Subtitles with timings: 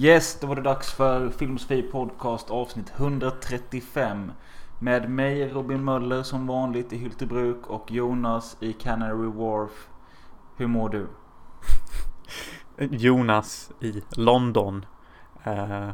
[0.00, 4.32] Yes, då var det dags för Filmsofie Podcast avsnitt 135.
[4.78, 9.88] Med mig Robin Möller som vanligt i Hyltebruk och Jonas i Canary Wharf.
[10.56, 11.06] Hur mår du?
[12.96, 14.86] Jonas i London.
[15.44, 15.90] Eh,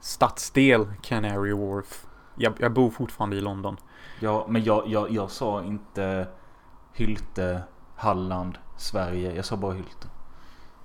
[0.00, 2.06] stadsdel Canary Wharf.
[2.36, 3.76] Jag, jag bor fortfarande i London.
[4.20, 6.28] Ja, men jag, jag, jag sa inte
[6.92, 7.62] Hylte,
[7.96, 9.34] Halland, Sverige.
[9.34, 10.08] Jag sa bara Hylte.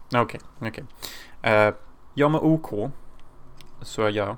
[0.08, 0.40] Okej, okay,
[0.70, 0.84] okej.
[1.42, 1.54] Okay.
[1.68, 1.74] Eh,
[2.20, 2.92] jag mår OK.
[3.82, 4.38] Så jag gör.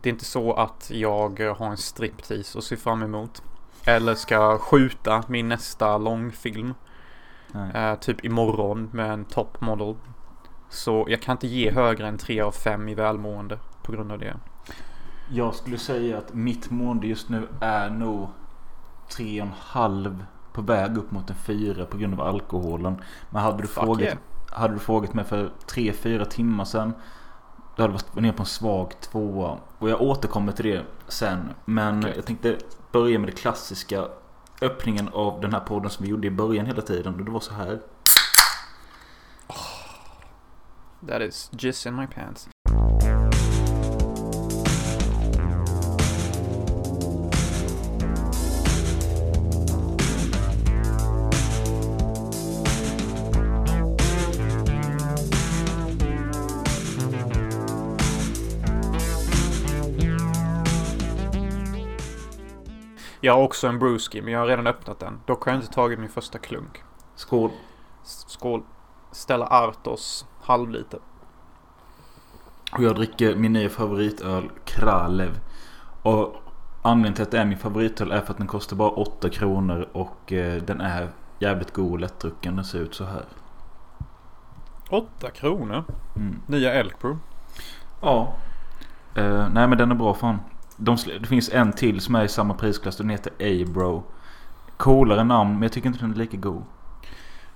[0.00, 3.42] Det är inte så att jag har en striptease att se fram emot.
[3.86, 6.74] Eller ska skjuta min nästa långfilm.
[7.74, 9.94] Eh, typ imorgon med en top model.
[10.68, 14.18] Så jag kan inte ge högre än 3 av 5 i välmående på grund av
[14.18, 14.36] det.
[15.30, 18.28] Jag skulle säga att mitt mående just nu är nog
[19.08, 23.02] 3,5 på väg upp mot en 4 på grund av alkoholen.
[23.30, 24.18] Men hade du, frågat, yeah.
[24.54, 26.92] Hade du frågat mig för 3-4 timmar sedan
[27.76, 29.58] då hade jag varit ner på en svag tvåa.
[29.78, 31.50] Och jag återkommer till det sen.
[31.64, 32.12] Men okay.
[32.16, 32.58] jag tänkte
[32.92, 34.08] börja med det klassiska
[34.62, 37.14] öppningen av den här podden som vi gjorde i början hela tiden.
[37.14, 37.80] Och det var så här.
[41.08, 42.48] That is just in my pants.
[63.24, 65.20] Jag har också en brewski, men jag har redan öppnat den.
[65.26, 66.82] Dock har jag inte tagit min första klunk.
[67.14, 67.50] Skål.
[68.02, 68.62] Skål.
[69.12, 71.00] Stella Artos halvliter.
[72.72, 75.40] Och jag dricker min nya favoritöl Kralev.
[76.02, 76.36] Och
[76.82, 79.88] anledningen till att det är min favoritöl är för att den kostar bara 8 kronor
[79.92, 82.56] och eh, den är jävligt god och lättdrucken.
[82.56, 83.24] Den ser ut så här.
[84.90, 85.84] 8 kronor?
[86.16, 86.40] Mm.
[86.46, 87.20] Nya Elkbrew?
[88.00, 88.34] Ja.
[89.18, 90.38] Uh, nej men den är bra fan.
[90.76, 92.96] De, det finns en till som är i samma prisklass.
[92.96, 94.04] Den heter A-Bro.
[94.76, 96.62] Coolare namn men jag tycker inte den är lika god.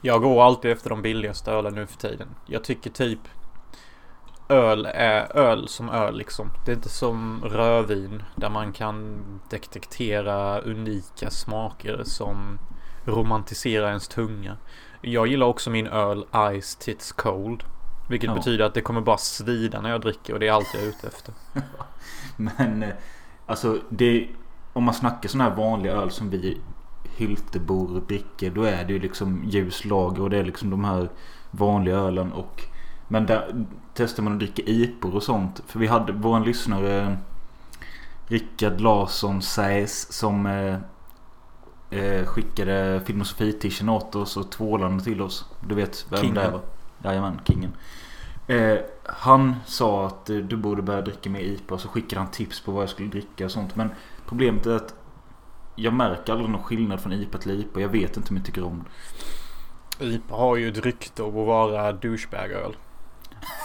[0.01, 2.29] Jag går alltid efter de billigaste ölen nu för tiden.
[2.47, 3.21] Jag tycker typ
[4.49, 6.51] öl är öl som öl liksom.
[6.65, 12.59] Det är inte som rödvin där man kan detektera unika smaker som
[13.05, 14.57] romantiserar ens tunga.
[15.01, 16.27] Jag gillar också min öl
[16.61, 17.65] Ice Tits Cold.
[18.09, 18.35] Vilket ja.
[18.35, 20.87] betyder att det kommer bara svida när jag dricker och det är allt jag är
[20.87, 21.35] ute efter.
[22.37, 22.95] Men eh,
[23.47, 24.29] alltså det
[24.73, 26.61] om man snackar sån här vanlig öl som vi
[27.17, 28.51] Hyltebor dricker.
[28.51, 31.09] Då är det ju liksom ljuslager och det är liksom de här
[31.51, 32.33] vanliga ölen.
[32.33, 32.63] Och,
[33.09, 35.63] men där testar man att dricka IPor och sånt.
[35.67, 37.17] För vi hade vår lyssnare
[38.27, 40.77] Rickard Larsson Säs som eh,
[42.01, 45.45] eh, skickade filosofi-tischen åt oss och tvålande till oss.
[45.61, 46.61] Du vet vem det var?
[47.05, 47.73] Jajamän, kingen.
[48.49, 52.31] Eh, han sa att eh, du borde börja dricka mer IPA och så skickade han
[52.31, 53.77] tips på vad jag skulle dricka och sånt.
[53.77, 53.91] Men
[54.27, 54.95] problemet är att
[55.75, 57.81] jag märker aldrig någon skillnad från IPA till IPA.
[57.81, 58.85] Jag vet inte om jag tycker om
[59.99, 60.05] det.
[60.05, 62.77] IPA har ju ett rykte av att vara douchebag-öl.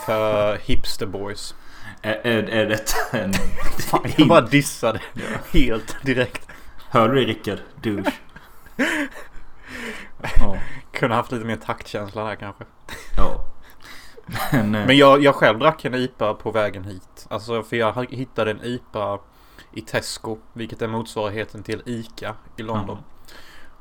[0.06, 1.56] För hipster boys.
[2.02, 2.84] Är, är, är det
[3.20, 3.34] en...
[3.80, 5.02] Fan, jag bara dissade
[5.54, 6.48] helt direkt.
[6.90, 7.60] Hör du det Rickard?
[7.82, 8.14] Douche.
[10.40, 10.58] ja.
[10.92, 12.64] Kunde haft lite mer taktkänsla där kanske.
[13.18, 13.53] Ja.
[14.52, 17.28] Men, jag, jag själv drack en IPA på vägen hit.
[17.30, 19.20] Alltså för jag hittade en IPA
[19.72, 20.38] i Tesco.
[20.54, 22.98] Vilket är motsvarigheten till ICA i London.
[22.98, 23.04] Mm.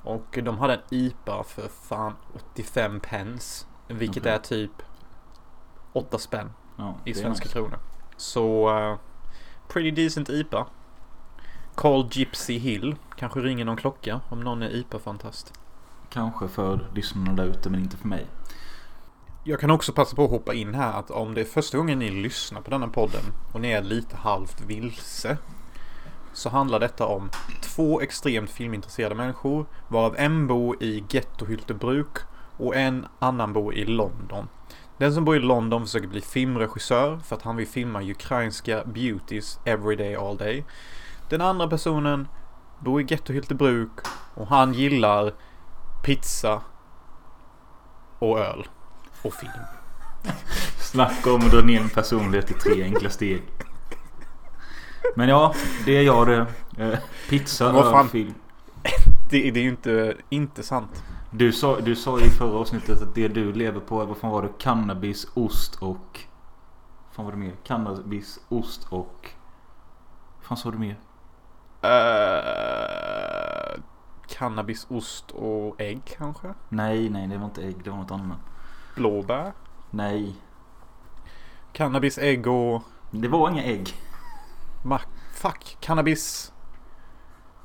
[0.03, 3.66] Och de hade en IPA för fan 85 pence.
[3.88, 4.32] Vilket okay.
[4.32, 4.82] är typ
[5.92, 7.53] 8 spänn ja, i svenska nice.
[7.53, 7.78] kronor.
[8.16, 8.97] Så uh,
[9.69, 10.66] pretty decent IPA.
[11.74, 12.97] Call Gypsy Hill.
[13.16, 15.53] Kanske ringer någon klocka om någon är IPA-fantast.
[16.10, 18.26] Kanske för lyssnarna där ute men inte för mig.
[19.44, 21.98] Jag kan också passa på att hoppa in här att om det är första gången
[21.98, 23.22] ni lyssnar på denna podden
[23.53, 25.38] och ni är lite halvt vilse
[26.32, 27.30] så handlar detta om
[27.60, 32.19] två extremt filmintresserade människor varav en bor i Gettohyltebruk
[32.56, 34.48] och en annan bor i London.
[34.98, 39.60] Den som bor i London försöker bli filmregissör för att han vill filma ukrainska beauties
[39.65, 40.65] every day all day.
[41.28, 42.28] Den andra personen
[42.78, 43.92] bor i Gettohyltebruk
[44.34, 45.34] och han gillar
[46.03, 46.62] pizza
[48.18, 48.66] och öl
[49.22, 49.53] och film.
[50.78, 53.42] Snacka om att dra ner en personlighet i tre enkla steg.
[55.16, 55.54] Men ja,
[55.84, 56.47] det är jag det.
[56.78, 56.98] Eh,
[57.28, 58.09] pizza, Vad fan?
[58.09, 58.34] film.
[59.30, 61.04] Det, det är ju inte, inte sant.
[61.30, 64.42] Du sa, du sa i förra avsnittet att det du lever på, vad fan var
[64.42, 64.48] det?
[64.59, 66.21] Cannabis, ost och...
[67.07, 67.54] Vad fan var det mer?
[67.65, 69.30] Cannabis, ost och...
[70.36, 70.97] Vad fan sa du mer?
[71.84, 73.83] Uh,
[74.28, 76.54] cannabis, ost och ägg kanske?
[76.68, 77.84] Nej, nej det var inte ägg.
[77.84, 78.39] Det var något annat.
[78.94, 79.53] Blåbär?
[79.91, 80.34] Nej.
[81.72, 82.83] Cannabis, ägg och...
[83.10, 83.94] Det var inga ägg.
[84.83, 85.00] Ma-
[85.34, 85.77] fuck.
[85.80, 86.53] Cannabis.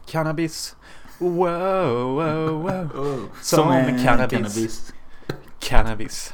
[0.06, 0.76] Cannabis.
[1.20, 3.20] Wow, wow, wow.
[3.42, 4.94] Som en cannabis.
[5.60, 6.34] Cannabis.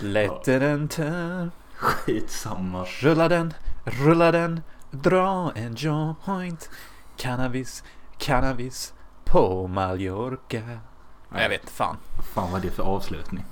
[0.00, 1.48] Let den ta.
[1.76, 2.84] Skitsamma.
[2.84, 6.70] Rulla den, rulla den, dra en joint.
[7.16, 7.84] Cannabis,
[8.18, 8.94] cannabis
[9.24, 10.62] på Mallorca.
[11.28, 11.96] Nej, jag vet fan.
[12.34, 13.44] Fan vad är det för avslutning?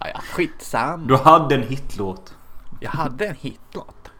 [0.00, 1.06] Ja, ja, skitsam.
[1.06, 2.34] Du hade en hitlåt.
[2.80, 4.10] Jag hade en hitlåt.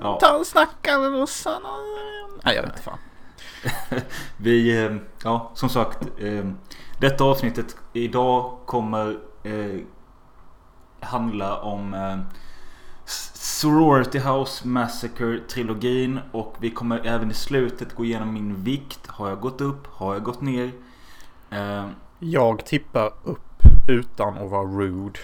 [0.00, 0.18] Ja.
[0.20, 1.62] Ta och snacka med morsan.
[2.44, 2.98] Nej, jag vet inte fan.
[4.36, 5.98] Vi, eh, ja som sagt.
[6.18, 6.44] eh,
[7.00, 9.80] Detta avsnittet idag kommer eh,
[11.00, 11.96] handla om
[13.04, 19.06] Sorority House Massacre trilogin och vi kommer även i slutet gå igenom min vikt.
[19.06, 19.86] Har jag gått upp?
[19.86, 20.72] Har jag gått ner?
[22.18, 23.53] Jag tippar upp
[23.88, 25.18] utan att vara rude.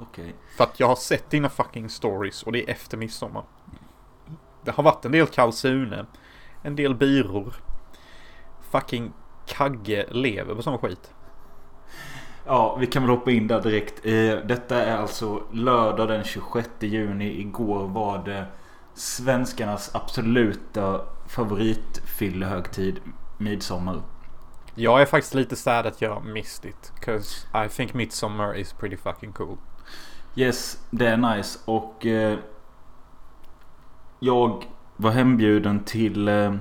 [0.00, 0.34] Okej.
[0.56, 3.44] För att jag har sett dina fucking stories och det är efter midsommar.
[4.62, 6.06] Det har varit en del kalsune.
[6.62, 7.54] En del byror.
[8.70, 9.12] Fucking
[9.46, 11.10] Kagge lever på sån skit.
[12.46, 14.06] Ja, vi kan väl hoppa in där direkt.
[14.06, 17.40] Eh, Detta är alltså lördag den 26 juni.
[17.40, 18.46] Igår var det
[18.94, 23.00] svenskarnas absoluta favoritfyllehögtid.
[23.38, 24.02] Midsommar.
[24.74, 26.92] Jag är faktiskt lite sad att jag missed it.
[27.00, 29.58] Cause I think Midsommar is pretty fucking cool.
[30.36, 31.58] Yes, det är nice.
[31.64, 32.38] Och eh,
[34.20, 34.64] jag
[34.96, 36.54] var hembjuden till eh,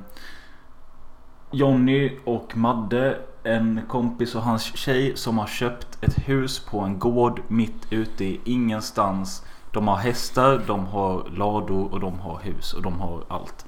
[1.52, 3.22] Jonny och Madde.
[3.44, 8.26] En kompis och hans tjej som har köpt ett hus på en gård mitt ute
[8.26, 9.46] i ingenstans.
[9.72, 13.66] De har hästar, de har lador och de har hus och de har allt.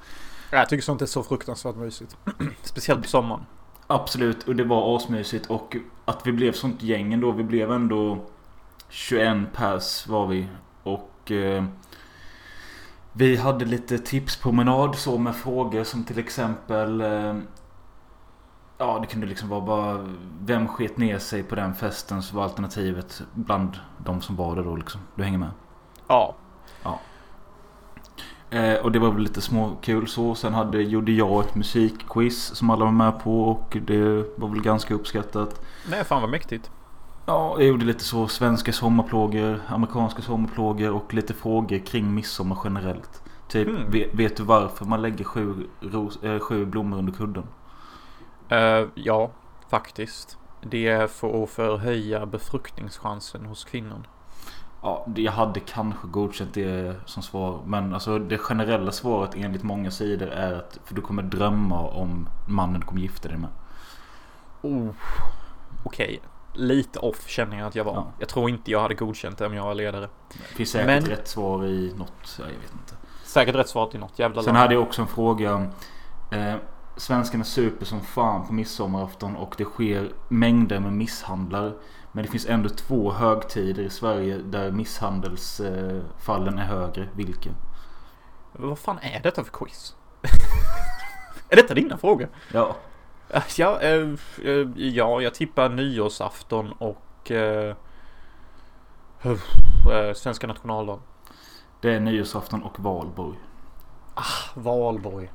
[0.50, 2.16] Jag tycker sånt är så fruktansvärt mysigt.
[2.62, 3.46] Speciellt på sommaren.
[3.86, 7.30] Absolut, och det var asmysigt och att vi blev sånt gäng ändå.
[7.30, 8.18] Vi blev ändå
[8.88, 10.48] 21 pers var vi.
[10.82, 11.64] Och eh,
[13.12, 17.36] vi hade lite tipspromenad så med frågor som till exempel eh,
[18.78, 20.08] Ja det kunde liksom vara bara
[20.40, 24.64] Vem sket ner sig på den festen så var alternativet bland de som var där
[24.64, 25.00] då liksom.
[25.14, 25.50] Du hänger med?
[26.08, 26.34] Ja.
[28.50, 30.34] Eh, och det var väl lite småkul så.
[30.34, 34.62] Sen hade, gjorde jag ett musikquiz som alla var med på och det var väl
[34.62, 35.60] ganska uppskattat.
[35.90, 36.70] Nej, fan vad mäktigt.
[37.26, 43.22] Ja, jag gjorde lite så svenska sommarplågor, amerikanska sommarplågor och lite frågor kring midsommar generellt.
[43.48, 43.90] Typ, Mm.
[43.90, 47.44] vet, vet du varför man lägger sju, ros, äh, sju blommor under kudden?
[48.48, 49.30] Eh, ja,
[49.70, 50.38] faktiskt.
[50.62, 54.06] Det är för att förhöja befruktningschansen hos kvinnan.
[54.82, 57.60] Ja, jag hade kanske godkänt det som svar.
[57.66, 62.28] Men alltså det generella svaret enligt många sidor är att för du kommer drömma om
[62.48, 63.50] mannen du kommer gifta dig med.
[64.62, 64.88] Oh.
[65.84, 66.20] Okej.
[66.52, 67.94] Lite off känner jag att jag var.
[67.94, 68.06] Ja.
[68.18, 70.08] Jag tror inte jag hade godkänt det om jag var ledare.
[70.32, 72.94] Det finns säkert Men- rätt svar i något, ja, jag vet inte.
[73.24, 74.58] Säkert rätt svar till något jävla Sen land.
[74.58, 75.70] hade jag också en fråga.
[76.30, 76.54] Eh,
[76.96, 81.72] svenskarna super som fan på midsommarafton och det sker mängder med misshandlar.
[82.16, 87.08] Men det finns ändå två högtider i Sverige där misshandelsfallen är högre.
[87.14, 87.50] Vilka?
[88.52, 89.96] Vad fan är detta för quiz?
[91.48, 92.28] är detta dina frågor?
[92.52, 92.76] Ja.
[93.30, 94.08] Eh, Ja, eh,
[94.44, 97.76] eh, ja, jag tippar nyårsafton och eh,
[99.22, 101.02] eh, svenska nationaldagen.
[101.80, 103.38] Det är nyårsafton och valborg.
[104.54, 105.32] Valborg.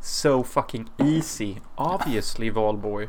[0.00, 1.56] So fucking easy.
[1.76, 3.08] Obviously Valborg.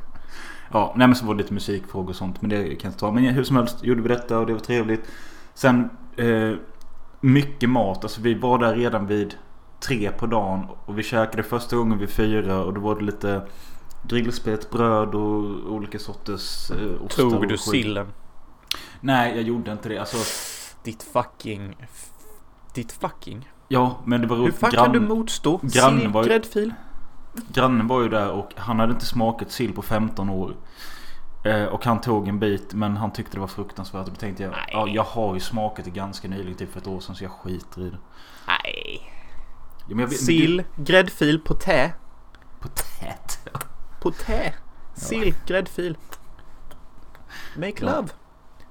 [0.73, 2.41] Ja, nej men så var det lite musikfrågor och sånt.
[2.41, 3.11] Men det kan jag inte ta.
[3.11, 5.11] Men hur som helst gjorde vi detta och det var trevligt.
[5.53, 6.51] Sen eh,
[7.21, 8.03] mycket mat.
[8.03, 9.35] Alltså vi var där redan vid
[9.79, 10.65] tre på dagen.
[10.85, 12.63] Och vi käkade första gången vid fyra.
[12.63, 13.41] Och då var det lite
[14.07, 18.07] grillspett, bröd och olika sorters eh, ostar Tog du sillen?
[19.01, 19.97] Nej, jag gjorde inte det.
[19.97, 20.17] Alltså,
[20.83, 21.75] Ditt fucking...
[22.73, 23.49] Ditt fucking?
[23.67, 24.55] ja, men det var Hur roligt.
[24.55, 26.73] fan kan du motstå grannen sill, gräddfil?
[27.53, 30.55] Grannen var ju där och han hade inte smakat sill på 15 år.
[31.43, 34.05] Eh, och han tog en bit men han tyckte det var fruktansvärt.
[34.07, 34.69] Då tänkte jag, Nej.
[34.71, 37.15] ja jag har ju smakat det ganska nyligen, typ för ett år sedan.
[37.15, 37.97] Så jag skiter i det.
[38.47, 39.11] Nej.
[39.87, 41.93] Ja, vet- Sill, gräddfil, potä.
[42.59, 43.49] På tät.
[44.01, 44.53] Potä.
[44.95, 45.97] Sill, gräddfil.
[47.57, 47.85] Make Ja.
[47.95, 48.07] love.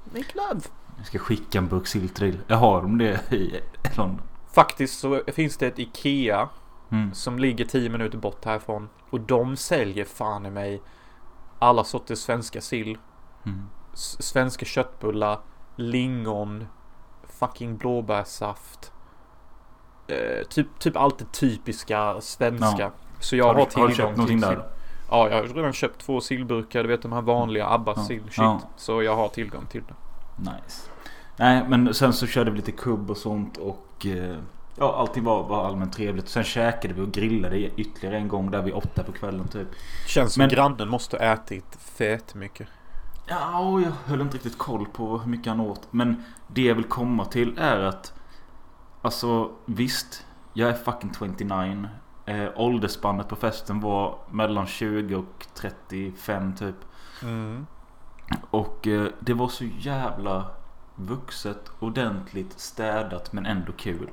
[0.04, 0.60] Make love.
[0.96, 2.40] Jag ska skicka en burk sill till dig.
[2.46, 3.60] Jag har de det i
[3.96, 4.20] London?
[4.54, 6.48] Faktiskt så finns det ett IKEA
[6.92, 7.14] Mm.
[7.14, 8.88] som ligger 10 minuter bort härifrån.
[9.10, 10.82] Och de säljer fan i mig
[11.58, 12.98] alla sorters svenska sill.
[13.46, 13.62] Mm.
[13.94, 15.40] svenska köttbullar,
[15.76, 16.66] lingon,
[17.28, 18.92] fucking blåbärssaft.
[20.06, 22.82] Eh, typ, typ allt det typiska svenska.
[22.82, 22.90] Ja.
[23.20, 24.54] Så jag har, har, tillgång har du köpt någonting till där?
[24.54, 24.64] sill.
[25.10, 26.82] Ja, jag har redan köpt två sillburkar.
[26.82, 28.02] Du vet de här vanliga Abba Ja.
[28.04, 28.36] sill shit.
[28.38, 28.60] Ja.
[28.76, 29.94] Så jag har tillgång till det.
[30.50, 30.90] Nice.
[31.36, 34.36] Nej men sen så körde vi lite kubb och sånt och eh,
[34.76, 36.28] Ja allting var, var allmänt trevligt.
[36.28, 39.68] Sen käkade vi och grillade ytterligare en gång där vid åtta på kvällen typ.
[40.06, 42.68] Känns som Men- grannen måste ha ätit fett mycket.
[43.26, 45.88] Ja, jag höll inte riktigt koll på hur mycket han åt.
[45.90, 48.12] Men det jag vill komma till är att
[49.04, 51.88] Alltså visst, jag är fucking 29.
[52.26, 56.74] Eh, åldersspannet på festen var mellan 20 och 35 typ.
[57.22, 57.66] Mm.
[58.50, 60.46] Och eh, det var så jävla
[60.96, 64.10] vuxet, ordentligt, städat men ändå kul.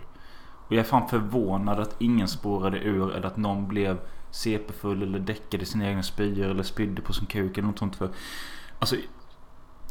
[0.69, 3.99] Och jag är fan förvånad att ingen spårade ur eller att någon blev
[4.31, 8.09] CP-full eller däckade sina egna spyor eller spydde på sin kuk eller något sånt för.
[8.79, 8.95] Alltså,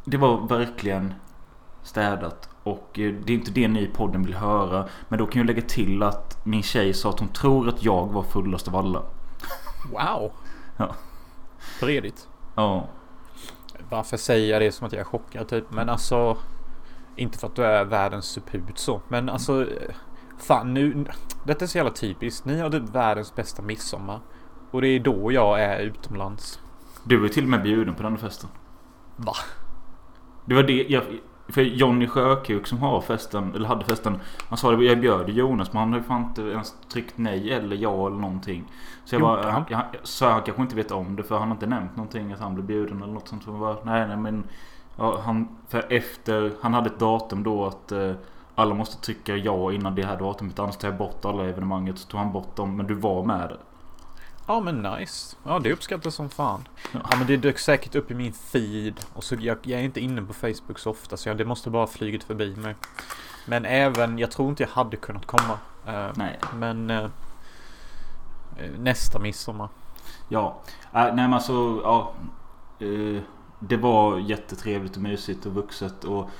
[0.04, 1.14] det var verkligen
[1.82, 2.48] städat.
[2.62, 4.88] Och eh, det är inte det ni i podden vill höra.
[5.08, 8.06] Men då kan jag lägga till att min tjej sa att hon tror att jag
[8.06, 9.02] var fullast av alla.
[9.92, 10.32] Wow!
[10.76, 10.94] Ja.
[11.80, 12.28] Bredigt.
[12.54, 12.88] Ja.
[13.90, 15.70] Varför säger jag det som att jag är chockad typ?
[15.70, 16.36] Men alltså.
[17.16, 19.00] Inte för att du är världens suput så.
[19.08, 19.66] Men alltså.
[20.38, 21.04] Fan nu.
[21.44, 22.44] Detta är så jävla typiskt.
[22.44, 24.20] Ni har typ världens bästa midsommar.
[24.70, 26.60] Och det är då jag är utomlands.
[27.04, 28.50] Du är till och med bjuden på den festen.
[29.16, 29.34] Va?
[30.44, 31.02] Det var det jag...
[31.48, 34.20] För Johnny Sjökuk som har festen, eller hade festen.
[34.48, 37.52] Han sa det, jag bjöd Jonas men han har ju fan inte ens tryckt nej
[37.52, 38.64] eller ja eller någonting.
[39.04, 39.52] Så jag bara, han?
[39.52, 42.32] han, jag, så han kanske inte vet om det för han har inte nämnt någonting
[42.32, 43.42] att han blev bjuden eller något sånt.
[43.44, 44.44] Så jag bara, nej nej men.
[44.96, 48.12] Ja, han, för efter, han hade ett datum då att eh,
[48.58, 50.58] alla måste trycka ja innan det här datumet.
[50.58, 51.98] Annars tar jag bort alla evenemanget.
[51.98, 52.76] Så tog han bort dem.
[52.76, 53.56] Men du var med.
[54.46, 55.36] Ja men nice.
[55.44, 56.68] Ja det uppskattas som fan.
[56.92, 57.00] Ja.
[57.10, 59.00] Ja men det dök säkert upp i min feed.
[59.14, 61.70] Och så jag, jag är inte inne på Facebook så ofta så jag, det måste
[61.70, 62.74] bara ha flugit förbi mig.
[63.46, 65.58] Men även, jag tror inte jag hade kunnat komma.
[65.86, 66.38] Eh, Nej.
[66.54, 67.08] Men eh,
[68.78, 69.68] nästa midsommar.
[70.28, 70.60] Ja,
[70.94, 72.12] äh, nej men alltså ja.
[72.78, 73.22] Eh,
[73.58, 76.30] det var jättetrevligt och mysigt och vuxet och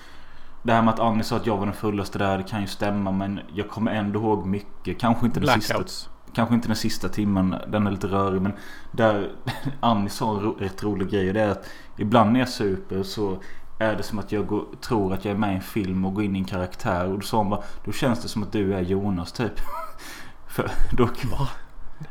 [0.63, 2.67] det här med att Annie sa att jag var den fullaste där, det kan ju
[2.67, 5.01] stämma men jag kommer ändå ihåg mycket.
[5.01, 5.85] Kanske inte den sista,
[6.33, 8.53] kanske inte den sista timmen, den är lite rörig men
[8.93, 9.31] där
[9.81, 13.39] Annie sa en ro, rätt rolig grej det är att ibland när jag super så
[13.79, 16.15] är det som att jag går, tror att jag är med i en film och
[16.15, 18.53] går in i en karaktär och då sa hon bara Då känns det som att
[18.53, 19.53] du är Jonas typ.
[20.47, 21.49] För då, Va?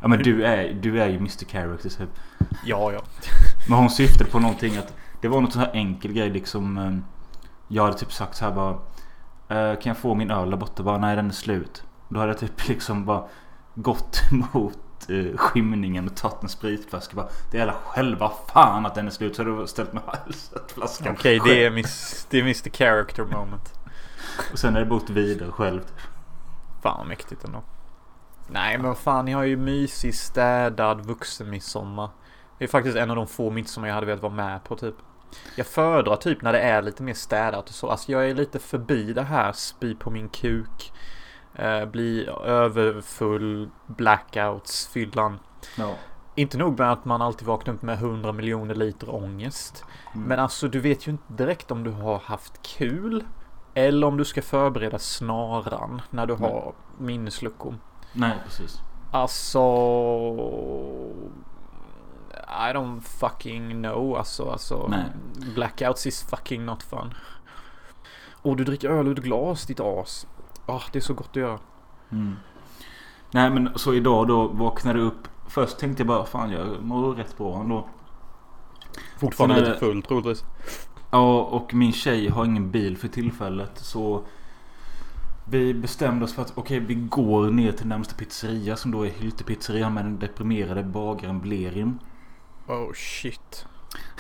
[0.02, 2.10] ja men du är, du är ju Mr Character typ.
[2.66, 3.02] Ja ja.
[3.70, 6.78] Men hon syftade på någonting att det var något så här enkel grej liksom.
[7.68, 8.72] Jag hade typ sagt så här bara.
[9.50, 10.84] "Eh, Kan jag få min öl där borta?
[10.84, 11.84] Bara nej den är slut.
[12.10, 13.24] Då hade jag typ liksom bara
[13.76, 14.20] gått
[14.54, 14.78] mot
[15.10, 17.16] eh, skymningen och tagit en spritflaska.
[17.16, 19.36] Bara, det är alla själva fan att den är slut.
[19.36, 21.14] Så hade jag ställt mig hälsat flaskan.
[21.14, 21.56] Okej själv.
[21.56, 23.74] det, är miss, det är Mr Character moment.
[24.52, 25.82] Och sen har jag bott vidare själv.
[26.84, 27.64] Fan vad mäktigt ändå.
[28.50, 32.10] Nej men vad fan ni har ju mysig städad vuxenmidsommar.
[32.58, 34.96] Det är faktiskt en av de få midsommar jag hade velat vara med på typ.
[35.56, 37.90] Jag föredrar typ när det är lite mer städat och så.
[37.90, 40.94] Alltså jag är lite förbi det här spy på min kuk.
[41.56, 45.40] Eh, bli överfull, blackouts, fyllan.
[45.78, 45.96] Ja.
[46.36, 49.86] Inte nog med att man alltid vaknar upp med 100 miljoner liter ångest.
[50.14, 50.28] Mm.
[50.28, 53.24] Men alltså du vet ju inte direkt om du har haft kul.
[53.74, 56.52] Eller om du ska förbereda snaran när du Nej.
[56.52, 57.76] har minnesluckor.
[58.14, 58.82] Nej precis.
[59.12, 59.60] Alltså...
[62.48, 64.50] I don't fucking know alltså.
[64.50, 65.06] alltså Nej.
[65.56, 67.14] Blackouts is fucking not fun.
[68.42, 70.28] Och du dricker öl ur glas ditt as.
[70.66, 71.60] Ah, det är så gott att göra.
[72.12, 72.36] Mm.
[73.32, 75.28] Nej men så idag då vaknade jag upp.
[75.48, 77.88] Först tänkte jag bara fan jag mår rätt bra ändå.
[79.18, 80.44] Fortfarande lite det- full troligtvis.
[81.12, 84.24] Ja, och min tjej har ingen bil för tillfället så
[85.50, 89.10] vi bestämde oss för att okej, vi går ner till närmsta pizzeria som då är
[89.10, 92.00] Hylte pizzeria med den deprimerade bagaren Blerim.
[92.68, 93.66] Oh shit.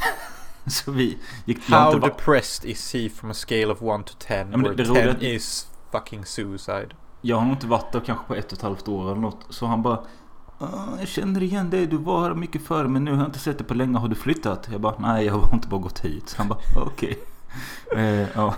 [0.68, 4.46] Så vi gick How inte depressed is he from a scale of 1 to 10?
[4.46, 6.88] men where det 10 roliga- is fucking suicide.
[7.22, 9.46] Jag har nog inte varit där kanske på ett och ett halvt år eller något.
[9.50, 10.04] Så han bara
[10.60, 13.39] "Ah, Jag känner igen dig, du var här mycket förr men nu har jag inte
[13.39, 13.98] sett dig på länge.
[13.98, 14.68] Har du flyttat?
[14.72, 16.30] Jag bara nej jag har inte bara gått hit.
[16.30, 17.20] Så han bara okej.
[17.96, 18.56] eh, ja.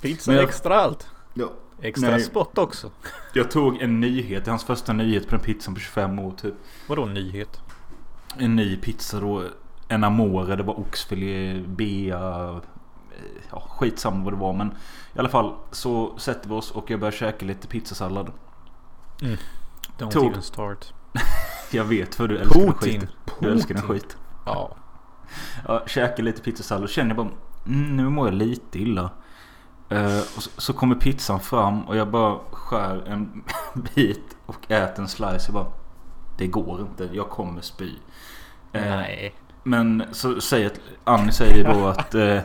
[0.00, 1.08] Pizza jag- extra allt.
[1.34, 1.52] ja.
[1.82, 2.20] Extra Nej.
[2.20, 2.90] spott också.
[3.34, 6.32] Jag tog en nyhet, det är hans första nyhet på den pizzan på 25 år
[6.32, 6.54] typ.
[6.88, 7.60] Vadå nyhet?
[8.38, 9.42] En ny pizza då.
[9.88, 12.48] En amore, det var oxfilé, bea.
[12.50, 12.58] eh,
[13.50, 14.68] Ja, skitsamma vad det var men
[15.14, 18.32] i alla fall så sätter vi oss och jag börjar käka lite pizzasallad.
[19.98, 20.92] Don't Tog- even start.
[21.72, 23.00] Jag vet för du älskar den Putin.
[23.00, 23.08] skiten.
[23.40, 24.16] Du älskar den skit.
[24.46, 24.76] Ja.
[25.68, 27.28] Ja, käkar lite pizzasallad och känner bara
[27.66, 29.10] mm, nu mår jag lite illa.
[30.36, 33.44] Och så, så kommer pizzan fram och jag bara skär en
[33.94, 35.44] bit och äter en slice.
[35.46, 35.66] Jag bara
[36.38, 37.90] det går inte, jag kommer spy.
[38.76, 39.34] Eh, Nej.
[39.62, 40.70] Men så säger
[41.04, 42.38] Annie säger då att eh,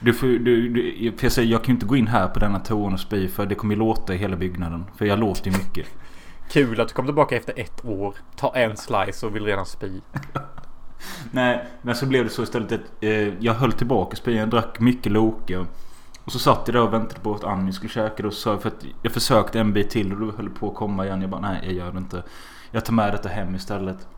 [0.00, 2.58] Du får, du, du, jag, säger, jag kan ju inte gå in här på denna
[2.58, 4.84] toan och spy för det kommer ju låta i hela byggnaden.
[4.96, 5.86] För jag låter ju mycket.
[6.50, 8.14] Kul att du kom tillbaka efter ett år.
[8.36, 10.00] Ta en slice och vill redan spy.
[11.30, 14.50] Nej, men så blev det så istället att eh, jag höll tillbaka spyan.
[14.50, 15.66] Drack mycket Loka.
[16.24, 18.26] Och så satt jag där och väntade på att Annie skulle käka.
[18.26, 21.06] Och så för att jag försökte en bit till och då höll på att komma
[21.06, 21.20] igen.
[21.20, 22.22] Jag bara nej, jag gör det inte.
[22.70, 24.08] Jag tar med detta hem istället.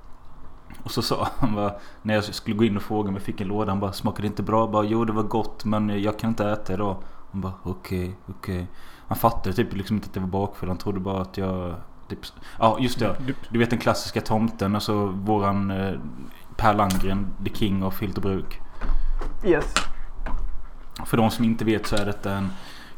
[0.83, 3.41] Och så sa han bara, när jag skulle gå in och fråga om jag fick
[3.41, 3.73] en låda.
[3.73, 4.61] Han bara, smakade det inte bra?
[4.61, 6.97] Jag bara, jo det var gott men jag kan inte äta idag.
[7.33, 8.55] Han bara, okej, okay, okej.
[8.55, 8.67] Okay.
[9.09, 10.69] Han fattade typ liksom inte att det var bakfull.
[10.69, 11.75] Han trodde bara att jag...
[12.09, 12.19] Typ,
[12.59, 13.17] ja, just det.
[13.51, 14.75] Du vet den klassiska tomten.
[14.75, 15.95] Alltså våran eh,
[16.57, 18.61] Per Landgren, the king of Hyltebruk.
[19.45, 19.75] Yes.
[21.07, 22.51] För de som inte vet så är detta en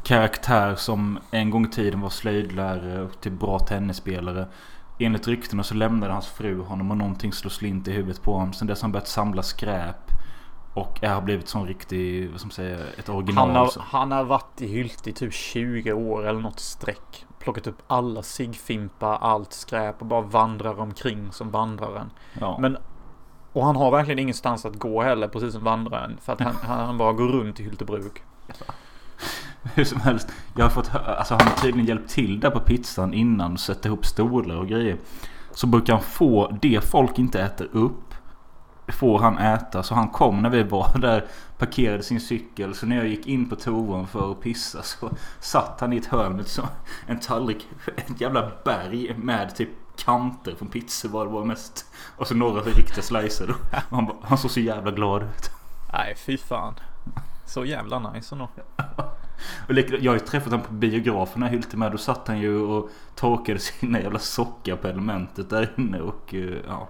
[0.03, 4.47] karaktär som en gång i tiden var slöjdlärare och typ bra tennisspelare.
[5.05, 8.53] Enligt ryktena så lämnade hans fru honom och någonting slog slint i huvudet på honom.
[8.53, 10.11] Sen dess har han börjat samla skräp.
[10.73, 13.47] Och har blivit sån riktig, vad man säga, ett original.
[13.47, 17.25] Han har, han har varit i Hylte i typ 20 år eller något streck.
[17.39, 22.11] Plockat upp alla sigfimpar, allt skräp och bara vandrar omkring som vandraren.
[22.39, 22.57] Ja.
[22.59, 22.77] Men
[23.53, 26.17] och han har verkligen ingenstans att gå heller, precis som vandraren.
[26.21, 28.23] För att han, han bara går runt i Hyltebruk.
[29.63, 30.27] Hur som helst.
[30.55, 33.57] Jag har fått alltså han har tydligen hjälpt till där på pizzan innan.
[33.57, 34.97] Sätta ihop stolar och grejer.
[35.51, 38.13] Så brukar han få det folk inte äter upp.
[38.87, 39.83] Får han äta.
[39.83, 41.25] Så han kom när vi var där.
[41.57, 42.75] Parkerade sin cykel.
[42.75, 46.05] Så när jag gick in på toan för att pissa så satt han i ett
[46.05, 46.45] hörn med
[47.07, 47.67] en tallrik.
[47.97, 51.85] Ett jävla berg med typ kanter från pizzor var det var mest.
[52.17, 53.55] Och så några riktiga slicer.
[53.89, 55.51] Han, han såg så jävla glad ut.
[55.93, 56.73] Nej fy fan.
[57.45, 58.49] Så jävla nice ändå.
[60.01, 61.91] jag har ju träffat honom på biografen här Hylte med.
[61.91, 66.57] Då satt han ju och torkade sina jävla sockar på elementet där inne och eh,
[66.67, 66.89] ja.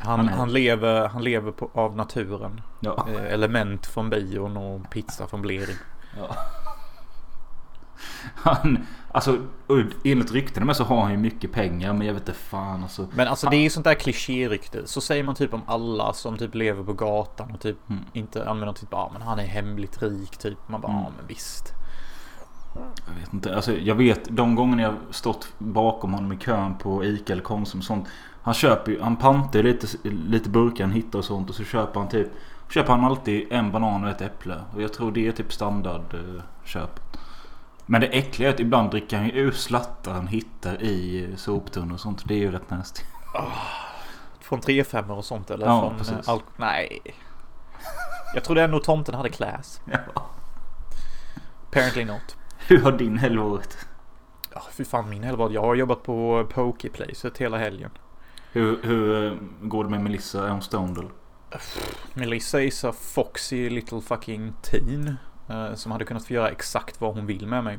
[0.00, 2.60] Han, han, han lever, han lever på, av naturen.
[2.80, 3.06] Ja.
[3.14, 5.76] Eh, element från bion och pizza från Bleri.
[6.18, 6.36] Ja.
[8.34, 9.38] Han, alltså
[10.04, 13.08] enligt ryktena med så har han ju mycket pengar men jag vet inte fan alltså.
[13.12, 14.86] Men alltså det är ju sånt där klichérykte.
[14.86, 18.04] Så säger man typ om alla som typ lever på gatan och typ mm.
[18.12, 20.58] inte använder typ bara men han är hemligt rik typ.
[20.66, 21.04] Man bara mm.
[21.04, 21.74] ja men visst.
[23.06, 23.56] Jag vet inte.
[23.56, 27.80] Alltså jag vet de gångerna jag stått bakom honom i kön på Ica eller Konsum
[27.80, 28.08] och sånt.
[28.42, 32.08] Han köper han pantar lite, lite burkar han hittar och sånt och så köper han
[32.08, 32.28] typ
[32.72, 34.60] Köper han alltid en banan och ett äpple.
[34.74, 37.00] Och jag tror det är typ standardköp.
[37.86, 41.94] Men det äckliga är att ibland dricker han ju ur slattar han hittar i soptunnor
[41.94, 42.22] och sånt.
[42.24, 43.02] Det är ju rätt nasty.
[43.34, 43.58] Oh,
[44.40, 45.66] från 3-5 och sånt eller?
[45.66, 46.28] Ja, från, precis.
[46.28, 47.00] Al Nej.
[48.34, 49.80] Jag trodde ändå tomten hade class.
[49.84, 49.98] Ja.
[51.68, 52.36] Apparently not.
[52.72, 53.86] Hur har din helg varit?
[54.54, 55.50] Ja, oh, fy fan min helg var.
[55.50, 57.90] Jag har jobbat på Pokeplacet hela helgen.
[58.52, 60.46] Hur, hur eh, går det med Melissa?
[60.46, 61.04] Är hon stoned
[62.14, 65.16] Melissa is a foxy little fucking teen.
[65.50, 67.78] Uh, som hade kunnat få göra exakt vad hon vill med mig.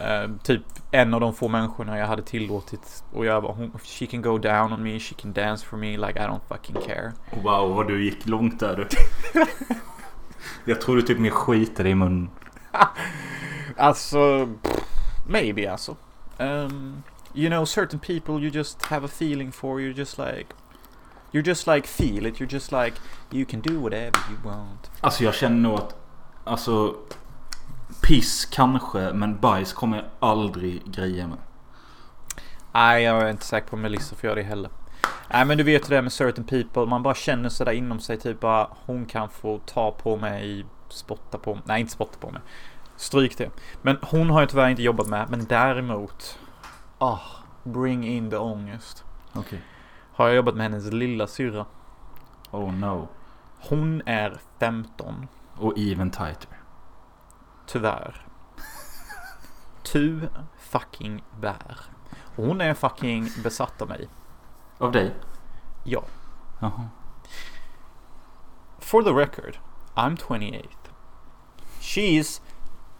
[0.00, 3.40] Uh, typ en av de få människorna jag hade tillåtit att göra.
[3.40, 6.40] Hon, she can go down on me, she can dance for me like I don't
[6.48, 7.12] fucking care.
[7.42, 8.88] Wow, vad du gick långt där du.
[10.72, 12.30] jag tror du typ mer skiter i munnen.
[13.76, 14.48] alltså,
[15.26, 15.96] maybe alltså.
[16.38, 17.02] Um,
[17.34, 20.46] you know certain people you just have a feeling for, you're just like
[21.32, 22.94] You're just like feel it, you're just like
[23.30, 24.90] you can do whatever you want.
[25.00, 25.96] Alltså jag känner nog att
[26.44, 26.94] Alltså
[28.02, 31.38] Piss kanske men bajs kommer jag aldrig greja med.
[32.72, 34.70] Nej jag är inte säker på om Melissa får göra det heller.
[35.32, 36.86] Nej men du vet hur det med certain people.
[36.86, 41.38] Man bara känner sådär inom sig typ bara hon kan få ta på mig, spotta
[41.38, 41.62] på mig.
[41.66, 42.42] Nej inte spotta på mig.
[42.96, 43.50] Stryk det.
[43.82, 45.30] Men hon har jag tyvärr inte jobbat med.
[45.30, 46.38] Men däremot.
[46.98, 47.20] Ah, oh,
[47.64, 49.04] bring in the ångest.
[49.30, 49.40] Okej.
[49.40, 49.58] Okay.
[50.12, 51.66] Har jag jobbat med hennes lilla syra.
[52.50, 53.08] Oh no.
[53.60, 55.28] Hon är 15.
[55.56, 56.60] Och even tighter.
[57.66, 58.26] Tyvärr.
[59.82, 61.80] Tu fucking bär.
[62.36, 64.08] Hon är fucking besatt av mig.
[64.78, 65.14] Av dig?
[65.84, 66.02] Ja.
[66.60, 66.88] Jaha.
[68.78, 69.58] For the record,
[69.94, 70.79] I'm 28.
[71.90, 72.40] She's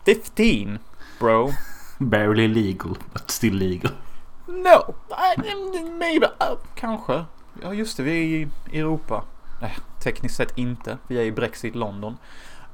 [0.05, 0.81] 15,
[1.20, 1.53] bro.
[2.00, 3.92] Barely legal, but still legal.
[4.48, 4.94] No,
[5.98, 7.24] maybe, uh, kanske.
[7.62, 9.24] Ja just det, vi är i Europa.
[9.61, 10.98] Nej, tekniskt sett inte.
[11.07, 12.16] Vi är i Brexit London.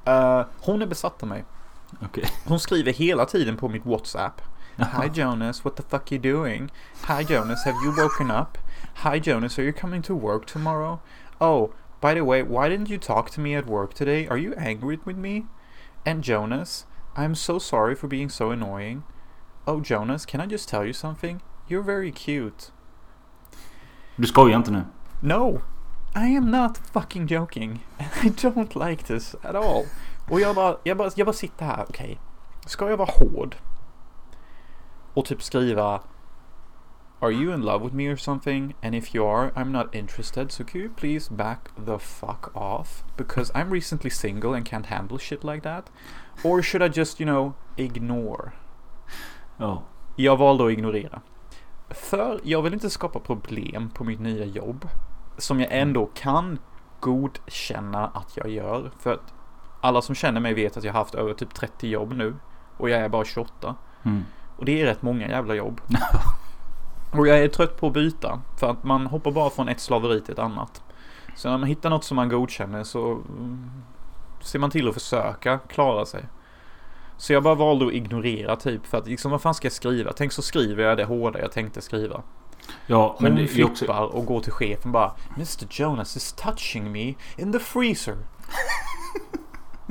[0.09, 1.44] Uh, hon är besatt av mig.
[2.05, 2.24] Okay.
[2.44, 4.42] Hon skriver hela tiden på mitt WhatsApp.
[4.76, 6.70] Hi Jonas, what the fuck are you doing?
[7.09, 8.59] Hi Jonas, have you woken up?
[8.94, 10.98] Hi Jonas, are you coming to work tomorrow?
[11.40, 14.26] Oh, by the way, why didn't you talk to me at work today?
[14.29, 15.44] Are you angry with me?
[16.07, 19.03] And Jonas, I'm so sorry for being so annoying.
[19.66, 21.42] Oh Jonas, can I just tell you something?
[21.69, 22.71] You're very cute.
[24.16, 24.85] Du skojar inte nu?
[25.21, 25.62] No,
[26.14, 27.81] I am not fucking joking.
[27.99, 29.87] I don't like this at all.
[30.31, 32.21] Och jag bara, jag bara, jag bara sitter här, okej.
[32.66, 33.57] Ska jag vara hård?
[35.14, 36.01] Och typ skriva
[37.22, 38.74] Are you in love with me or something?
[38.83, 40.52] And if you are, I'm not interested.
[40.52, 43.05] So could you please back the fuck off?
[43.16, 45.88] Because I'm recently single and can't handle shit like that.
[46.44, 48.52] Or should I just, you know, ignore?
[49.57, 49.83] Ja.
[50.16, 51.20] Jag valde att ignorera.
[51.90, 54.88] För jag vill inte skapa problem på mitt nya jobb.
[55.38, 56.59] Som jag ändå kan
[57.00, 58.90] godkänna att jag gör.
[58.98, 59.35] För att
[59.81, 62.35] alla som känner mig vet att jag har haft över typ 30 jobb nu.
[62.76, 63.74] Och jag är bara 28.
[64.02, 64.24] Mm.
[64.57, 65.81] Och det är rätt många jävla jobb.
[67.11, 68.40] Och jag är trött på att byta.
[68.57, 70.83] För att man hoppar bara från ett slaveri till ett annat.
[71.37, 73.71] Så när man hittar något som man godkänner så mm,
[74.40, 76.25] ser man till att försöka klara sig.
[77.16, 80.12] Så jag bara valde att ignorera typ för att liksom vad fan ska jag skriva?
[80.12, 82.23] Tänk så skriver jag det hårda jag tänkte skriva.
[82.87, 84.16] Ja, men Hon det flippar också...
[84.16, 88.16] och går till chefen bara Mr Jonas is touching me in the freezer.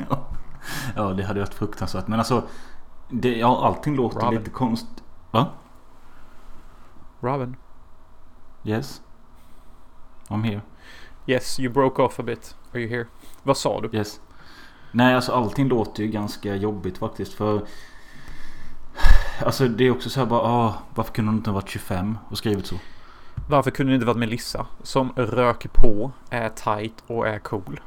[0.10, 0.28] Ja.
[0.96, 2.08] ja, det hade varit fruktansvärt.
[2.08, 2.44] Men alltså...
[3.10, 4.40] Det, ja, allting låter Robin.
[4.40, 4.88] lite konst...
[5.32, 5.48] Va?
[7.26, 7.56] Robin.
[8.64, 9.02] Yes?
[10.28, 10.62] I'm here.
[11.28, 12.56] Yes, you broke off a bit.
[12.74, 13.08] Are you here?
[13.44, 13.98] Vad sa du?
[13.98, 14.22] Yes.
[14.92, 17.34] Nej, alltså allting låter ju ganska jobbigt faktiskt.
[17.34, 17.66] För...
[19.46, 22.18] Alltså det är också så här bara, ah, varför kunde hon inte ha varit 25
[22.30, 22.76] och skrivit så?
[23.50, 24.68] Varför kunde det inte varit Melissa?
[24.84, 27.80] Som röker på, är tight och är cool.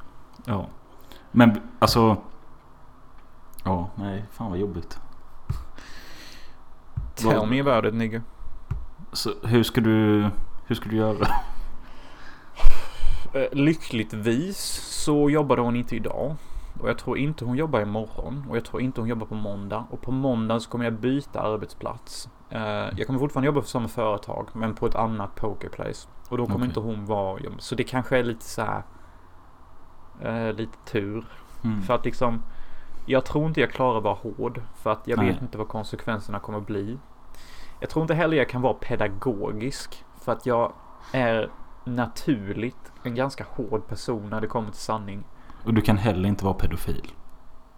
[0.44, 0.66] Ja.
[1.30, 2.16] Men alltså...
[3.64, 4.98] Ja, nej, fan vad jobbigt.
[7.14, 8.22] Tell Vad- me about it nigga.
[9.18, 10.26] Så hur ska du...
[10.66, 11.26] Hur ska du göra?
[13.34, 14.58] Eh, Lyckligtvis
[15.04, 16.36] så jobbade hon inte idag.
[16.80, 18.44] Och jag tror inte hon jobbar imorgon.
[18.50, 19.84] Och jag tror inte hon jobbar på måndag.
[19.90, 22.28] Och på måndag så kommer jag byta arbetsplats.
[22.50, 22.60] Eh,
[22.96, 24.48] Jag kommer fortfarande jobba för samma företag.
[24.52, 26.08] Men på ett annat pokerplace.
[26.28, 26.66] Och då kommer Okej.
[26.68, 27.40] inte hon vara...
[27.58, 28.82] Så det kanske är lite så här.
[30.22, 31.24] eh, lite tur.
[31.64, 31.82] Mm.
[31.82, 32.42] För att liksom.
[33.06, 34.60] Jag tror inte jag klarar att vara hård.
[34.82, 35.32] För att jag Nej.
[35.32, 36.98] vet inte vad konsekvenserna kommer bli.
[37.80, 40.04] Jag tror inte heller jag kan vara pedagogisk.
[40.20, 40.72] För att jag
[41.12, 41.50] är
[41.84, 45.24] naturligt en ganska hård person när det kommer till sanning.
[45.64, 47.12] Och du kan heller inte vara pedofil.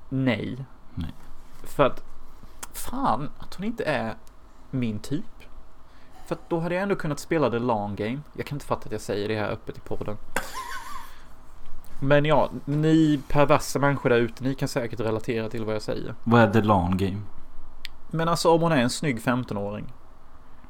[0.08, 0.64] Nej.
[0.94, 1.14] Nej.
[1.62, 2.04] För att
[2.72, 4.14] fan att hon inte är
[4.70, 5.24] min typ.
[6.26, 8.20] För att då hade jag ändå kunnat spela the long game.
[8.32, 10.16] Jag kan inte fatta att jag säger det här öppet i podden.
[12.02, 16.14] Men ja, ni perversa människor där ute, ni kan säkert relatera till vad jag säger.
[16.24, 17.20] Vad är the long game?
[18.10, 19.92] Men alltså om hon är en snygg 15-åring.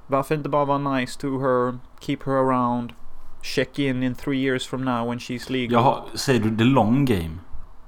[0.07, 2.93] Varför inte bara vara nice to her, keep her around,
[3.43, 5.73] check in in three years from now when she's legal.
[5.83, 7.39] Jaha, säger du the long game?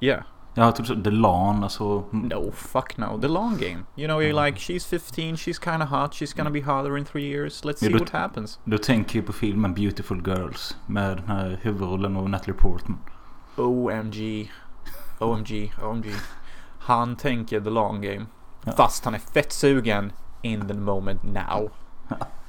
[0.01, 0.23] Yeah.
[0.55, 2.05] Jag trodde så the lawn, alltså...
[2.13, 2.29] mm.
[2.29, 3.21] No, fuck no.
[3.21, 3.79] The long game.
[3.97, 7.05] You know, you're like, she's 15, she's kind of hot, she's gonna be hotter in
[7.05, 7.65] three years.
[7.65, 8.59] Let's Ja, see då- what happens.
[8.65, 10.77] Du tänker ju på filmen Beautiful Girls.
[10.87, 12.99] Med den här huvudrollen av Natalie Portman.
[13.57, 14.51] OMG.
[15.19, 15.73] OMG.
[15.83, 16.07] OMG.
[16.79, 18.27] Han tänker the long game.
[18.65, 18.73] Ja.
[18.73, 21.71] Fast han är fett sugen in the moment now.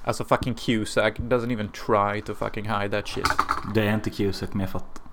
[0.05, 3.27] Alltså fucking Cusack doesn't even try to fucking hide that shit.
[3.73, 5.03] Det är inte Cusack men jag fattar.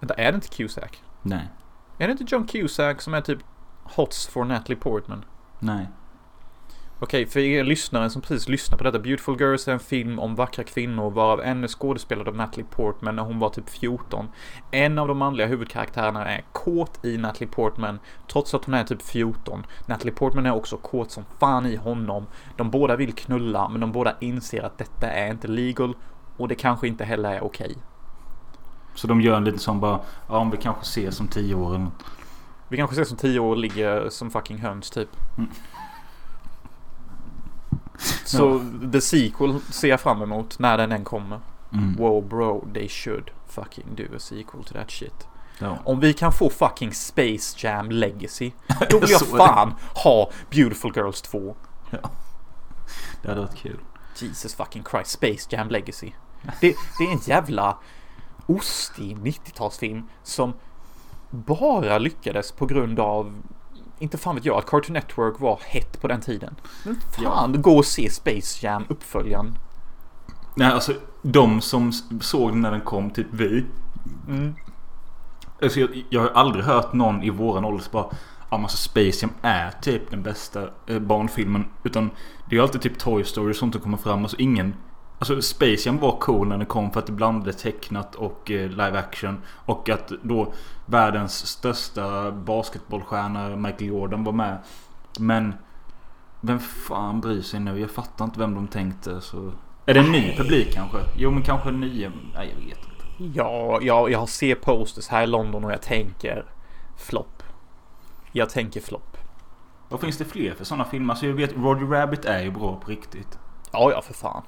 [0.00, 1.02] Vänta, är det inte Cusack?
[1.22, 1.48] Nej.
[1.98, 3.38] Är det inte John Cusack som är typ
[3.84, 5.24] hots for Natalie Portman?
[5.58, 5.88] Nej.
[7.00, 8.98] Okej, för er lyssnare som precis lyssnar på detta.
[8.98, 13.16] Beautiful Girls är en film om vackra kvinnor varav en är skådespelad av Natalie Portman
[13.16, 14.28] när hon var typ 14.
[14.70, 17.98] En av de manliga huvudkaraktärerna är kåt i Natalie Portman
[18.32, 19.66] trots att hon är typ 14.
[19.86, 22.26] Natalie Portman är också kåt som fan i honom.
[22.56, 25.94] De båda vill knulla men de båda inser att detta är inte legal
[26.36, 27.76] och det kanske inte heller är okej.
[28.94, 31.68] Så de gör en liten sån bara, ja om vi kanske ses som tio år
[31.68, 32.04] eller något.
[32.68, 35.08] Vi kanske ses om 10 år och ligger som fucking höns typ.
[35.38, 35.50] Mm.
[38.24, 38.60] Så
[38.92, 41.40] the sequel ser jag fram emot när den än kommer.
[41.72, 41.96] Mm.
[41.96, 45.26] Wow bro, they should fucking do a sequel to that shit.
[45.58, 45.78] Ja.
[45.84, 48.50] Om vi kan få fucking Space Jam Legacy,
[48.90, 51.56] då vill jag fan ha Beautiful Girls 2.
[53.22, 53.78] Det hade varit kul.
[54.16, 56.12] Jesus fucking Christ, Space Jam Legacy.
[56.60, 57.78] Det, det är en jävla
[58.46, 60.52] ostig 90-talsfilm som
[61.30, 63.42] bara lyckades på grund av
[63.98, 66.54] inte fan vet jag, att Cartoon Network var hett på den tiden.
[66.84, 69.58] Men fan, gå och se Space Jam uppföljaren.
[70.54, 73.64] Nej alltså de som såg den när den kom, typ vi.
[74.28, 74.54] Mm.
[75.62, 78.10] Alltså, jag, jag har aldrig hört någon i våran ålder som bara
[78.50, 81.64] Ja men alltså Space Jam är typ den bästa eh, barnfilmen.
[81.84, 82.10] Utan
[82.48, 84.22] det är ju alltid typ Toy Story och sånt som kommer fram.
[84.22, 84.74] Alltså ingen...
[85.18, 88.70] Alltså Space Jam var cool när den kom för att det blandade tecknat och eh,
[88.70, 89.42] live action.
[89.48, 90.52] Och att då
[90.86, 94.58] världens största basketbollstjärna Michael Jordan var med.
[95.18, 95.54] Men...
[96.40, 97.80] Vem fan bryr sig nu?
[97.80, 99.52] Jag fattar inte vem de tänkte så...
[99.86, 100.98] Är det en ny publik kanske?
[101.16, 102.08] Jo men kanske en ny...
[102.34, 103.38] Nej jag vet inte.
[103.38, 106.44] Ja, jag, jag ser posters här i London och jag tänker
[106.96, 107.42] flopp.
[108.32, 109.16] Jag tänker flopp.
[109.88, 111.12] Vad finns det fler för sådana filmer?
[111.12, 113.38] Alltså jag vet Roger Rabbit är ju bra på riktigt.
[113.72, 114.42] Ja, ja för fan.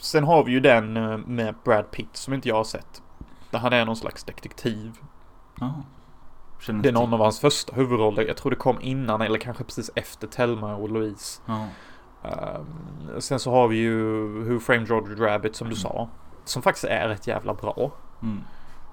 [0.00, 3.02] Sen har vi ju den eh, med Brad Pitt som inte jag har sett.
[3.50, 4.92] Där han är någon slags detektiv.
[6.60, 8.22] Känner Det är någon av hans första huvudroller.
[8.22, 11.40] Jag tror det kom innan eller kanske precis efter Thelma och Louise.
[12.24, 16.08] Ehm, sen så har vi ju Who Framed Roger Rabbit som du sa.
[16.44, 17.92] Som faktiskt är rätt jävla bra.
[18.22, 18.40] Mm.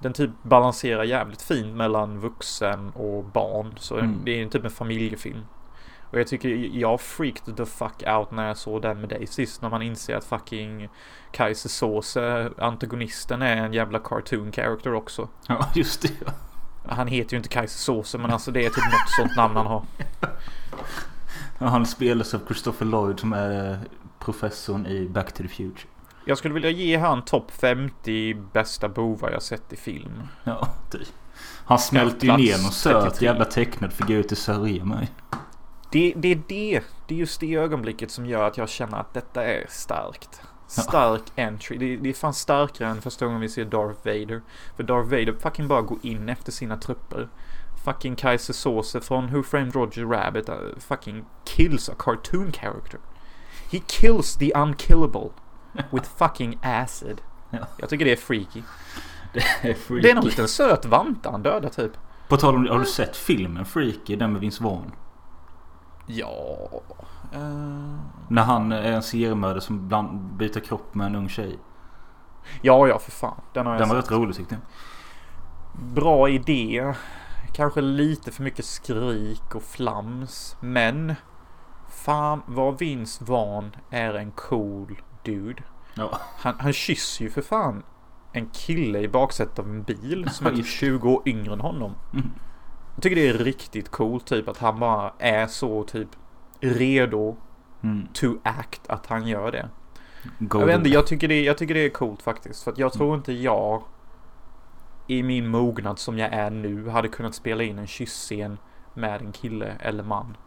[0.01, 3.73] Den typ balanserar jävligt fint mellan vuxen och barn.
[3.77, 4.19] Så Mm.
[4.23, 5.45] det är en typ en familjefilm.
[6.11, 9.61] Och jag tycker jag freaked the fuck out när jag såg den med dig sist.
[9.61, 10.89] När man inser att fucking
[11.31, 15.29] Kaiser Soze, antagonisten, är en jävla cartoon character också.
[15.47, 16.11] ja, just det.
[16.25, 16.31] ja.
[16.89, 19.65] Han heter ju inte Kaiser Soze men alltså det är typ något sånt namn han
[19.67, 19.83] har.
[21.59, 23.77] Ja, Han spelas av Christopher Lloyd som är eh,
[24.19, 25.87] professorn i Back to the Future.
[26.25, 30.23] Jag skulle vilja ge han topp 50 bästa bovar jag sett i film.
[30.43, 31.07] Ja, typ.
[31.65, 33.25] Han smälter ju ner någon söt 33.
[33.25, 35.11] jävla tecknad figur till sörja mig.
[35.91, 39.13] Det, det är det, det är just det ögonblicket som gör att jag känner att
[39.13, 40.41] detta är starkt.
[40.67, 41.77] Stark entry.
[41.77, 44.41] Det, det är fan starkare än första gången vi ser Darth Vader.
[44.75, 47.29] För Darth Vader fucking bara går in efter sina trupper.
[47.85, 52.99] Fucking Kaiser Soze från Who Framed Roger Rabbit uh, fucking kills a cartoon character.
[53.71, 55.29] He kills the unkillable
[55.91, 57.21] with fucking acid.
[57.49, 57.59] Ja.
[57.77, 58.61] Jag tycker det är freaky.
[59.33, 60.01] Det är freaky.
[60.01, 61.91] Det är någon liten söt vanta han dödar typ.
[62.27, 64.15] På tal om det, har du sett filmen Freaky?
[64.15, 64.91] Den med Vince Vaughn?
[66.07, 66.57] Ja...
[67.33, 67.39] eh,
[68.29, 71.59] När han är en seriemördare som bland, byter kropp med en ung tjej.
[72.61, 73.41] ja, ja för fan.
[73.53, 74.05] Den har jag Den var sett.
[74.11, 74.61] rätt rolig tyckte jag.
[75.93, 76.93] Bra idé.
[77.53, 80.57] Kanske lite för mycket skrik och flams.
[80.59, 81.15] Men
[81.89, 85.63] fan vad Vince Vaughn är en cool dude.
[85.95, 86.17] Ja.
[86.39, 87.83] Han, han kysser ju för fan
[88.33, 91.59] en kille i baksätet av en bil som är typ Just 20 år yngre än
[91.61, 91.93] honom.
[92.13, 92.31] Mm.
[92.97, 96.09] Jag tycker det är riktigt coolt typ att han bara är så typ
[96.59, 97.35] redo
[97.81, 98.07] Mm.
[98.13, 99.69] to act att han gör det.
[100.39, 100.59] Golden.
[100.59, 102.63] Jag vet inte, jag tycker, det, jag tycker det är coolt faktiskt.
[102.63, 103.83] För att jag tror inte jag
[105.07, 108.57] i min mognad som jag är nu hade kunnat spela in en kyssscen
[108.93, 110.37] med en kille eller man.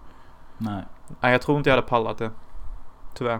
[0.58, 0.84] Nej.
[1.20, 2.30] Nej, jag tror inte jag hade pallat det.
[3.14, 3.38] Tyvärr.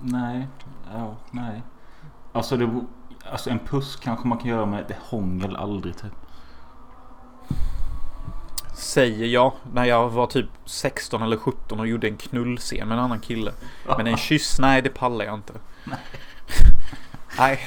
[0.00, 0.48] Nej.
[0.94, 1.62] Ja, nej.
[2.32, 2.84] Alltså, det,
[3.30, 6.12] alltså en puss kanske man kan göra med det hångel aldrig typ.
[8.88, 13.04] Säger jag när jag var typ 16 eller 17 och gjorde en knullscen med en
[13.04, 13.52] annan kille.
[13.96, 15.52] Men en kyss, nej det pallar jag inte.
[17.38, 17.60] Nej,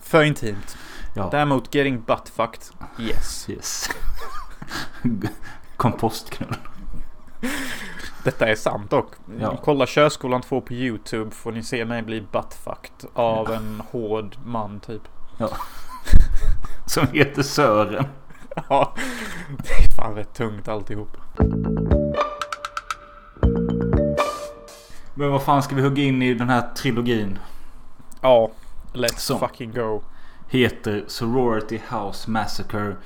[0.00, 0.76] för intimt.
[1.14, 1.28] Ja.
[1.30, 2.62] Däremot getting butt fucked,
[2.98, 3.50] yes.
[3.50, 3.88] Yes.
[5.76, 6.56] Kompostknull.
[8.24, 9.12] Detta är sant dock.
[9.40, 9.58] Ja.
[9.64, 14.80] Kolla Körskolan 2 på YouTube får ni se mig bli buttfucked av en hård man
[14.80, 15.02] typ.
[15.38, 15.48] Ja.
[16.86, 18.06] Som heter Sören.
[18.68, 18.94] Ja,
[19.62, 21.16] det är fan rätt tungt alltihop.
[25.14, 27.38] Men vad fan ska vi hugga in i den här trilogin?
[28.20, 28.50] Ja,
[28.92, 29.38] let's Så.
[29.38, 30.02] fucking go.
[30.48, 32.96] Heter Sorority House Massacre.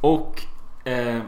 [0.00, 0.42] Och
[0.84, 1.20] eh,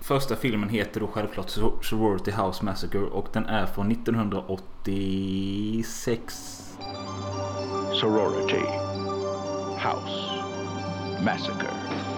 [0.00, 3.00] första filmen heter då självklart Sor- Sorority House Massacre.
[3.00, 6.60] Och den är från 1986.
[8.00, 8.64] sorority,
[9.78, 10.33] house,
[11.24, 11.70] massacre.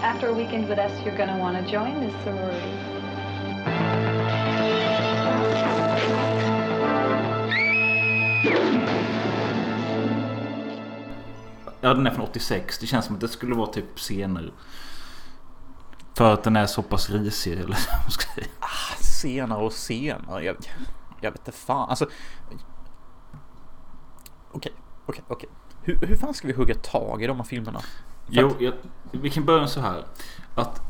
[0.02, 2.96] After a weekend with us, you're going to want to join this sorority.
[11.80, 12.78] Ja den är från 86.
[12.78, 14.50] Det känns som att det skulle vara typ senare.
[16.14, 18.46] För att den är så pass risig eller vad man ska säga.
[19.00, 20.44] Senare och senare.
[20.44, 20.56] Jag,
[21.20, 21.90] jag vet inte fan.
[21.90, 22.08] Alltså.
[24.52, 24.72] Okej,
[25.06, 25.48] okej, okej.
[25.86, 27.80] Hur, hur fan ska vi hugga tag i de här filmerna?
[27.80, 27.88] För
[28.30, 28.72] Jo, att- jag,
[29.12, 30.04] vi kan börja så här.
[30.54, 30.80] Att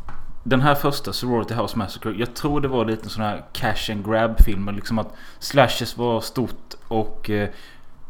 [0.45, 2.15] den här första Sorority House Massacre.
[2.17, 4.73] Jag tror det var lite en sån här cash and grab filmer.
[4.73, 7.49] Liksom att slashes var stort och eh,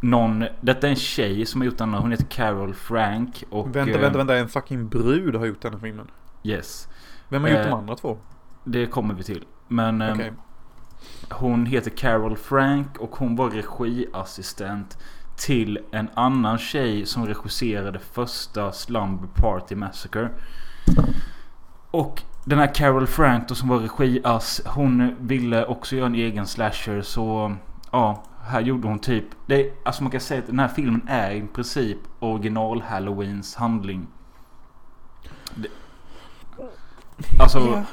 [0.01, 0.45] någon.
[0.61, 1.95] Detta är en tjej som har gjort den.
[1.95, 3.45] Hon heter Carol Frank.
[3.51, 4.37] Och, Vänta, eh, vänta, vänta.
[4.37, 6.11] En fucking brud har gjort den här filmen.
[6.43, 6.89] Yes.
[7.29, 8.19] Vem har gjort Eh, de andra två?
[8.65, 9.45] Det kommer vi till.
[9.69, 10.33] Men eh, Okej.
[11.31, 14.99] hon heter Carol Frank och hon var regiassistent
[15.37, 20.31] till en annan tjej som regisserade första Slumber Party Massacre.
[21.91, 26.47] Och den här Carol Frank då som var regiass, hon ville också göra en egen
[26.47, 27.57] slasher så
[27.91, 31.31] ja, här gjorde hon typ, det, alltså man kan säga att den här filmen är
[31.31, 34.07] i princip original Halloweens handling.
[35.55, 35.69] Det,
[37.41, 37.85] alltså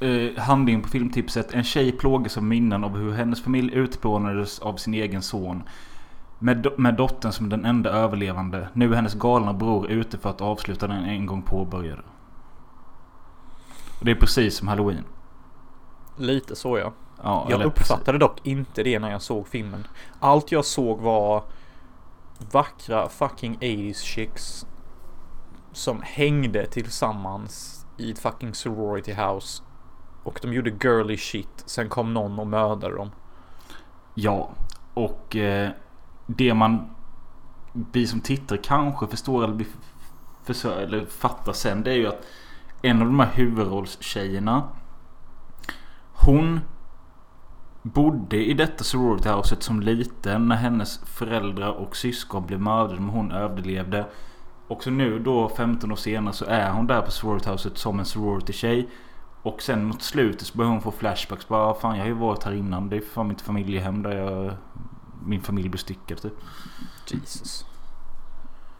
[0.00, 1.54] eh, handlingen på filmtipset.
[1.54, 5.62] En tjej plågas av minnen av hur hennes familj utplånades av sin egen son.
[6.44, 8.68] Med, do- med dottern som den enda överlevande.
[8.72, 12.02] Nu är hennes galna bror ute för att avsluta den en gång påbörjade.
[13.98, 15.04] Och det är precis som Halloween.
[16.16, 16.92] Lite så ja.
[17.22, 19.86] Ja, Jag uppfattade dock inte det när jag såg filmen.
[20.20, 21.44] Allt jag såg var
[22.52, 24.66] vackra fucking 80s chicks
[25.72, 29.62] som hängde tillsammans i ett fucking sorority house.
[30.22, 31.62] Och de gjorde girly shit.
[31.66, 33.10] Sen kom någon och mördade dem.
[34.14, 34.50] Ja,
[34.94, 35.70] och eh,
[36.26, 36.90] det man
[37.92, 39.66] vi som tittar kanske förstår eller, vi
[40.68, 42.26] eller fattar sen det är ju att
[42.82, 44.68] en av de här huvudrollstjejerna
[46.12, 46.60] hon
[47.82, 53.08] bodde i detta sorority houset som liten när hennes föräldrar och syskon blev mördade men
[53.08, 54.06] hon överlevde.
[54.68, 57.98] Och så nu då 15 år senare så är hon där på sorority houset som
[57.98, 58.88] en sorority tjej.
[59.42, 61.48] Och sen mot slutet så börjar hon få flashbacks.
[61.48, 62.88] Bara ah, fan jag har ju varit här innan.
[62.88, 64.52] Det är för fan mitt familjehem där jag...
[65.24, 66.34] Min familj blev styckad typ.
[67.08, 67.66] Jesus.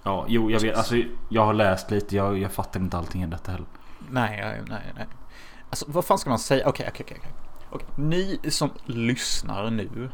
[0.03, 0.77] Ja, jo jag vet.
[0.77, 0.95] Alltså
[1.29, 2.17] jag har läst lite.
[2.17, 3.67] Jag, jag fattar inte allting i detta heller.
[4.11, 5.07] Nej, nej, nej.
[5.71, 6.69] Alltså vad fan ska man säga?
[6.69, 7.19] Okej, okej, okej.
[7.21, 7.33] okej.
[7.71, 10.11] Okej, Ni som lyssnar nu.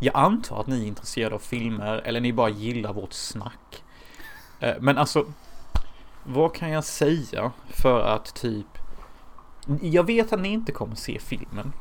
[0.00, 3.84] Jag antar att ni är intresserade av filmer eller ni bara gillar vårt snack.
[4.60, 5.26] Eh, Men alltså.
[6.26, 8.66] Vad kan jag säga för att typ.
[9.80, 11.72] Jag vet att ni inte kommer se filmen.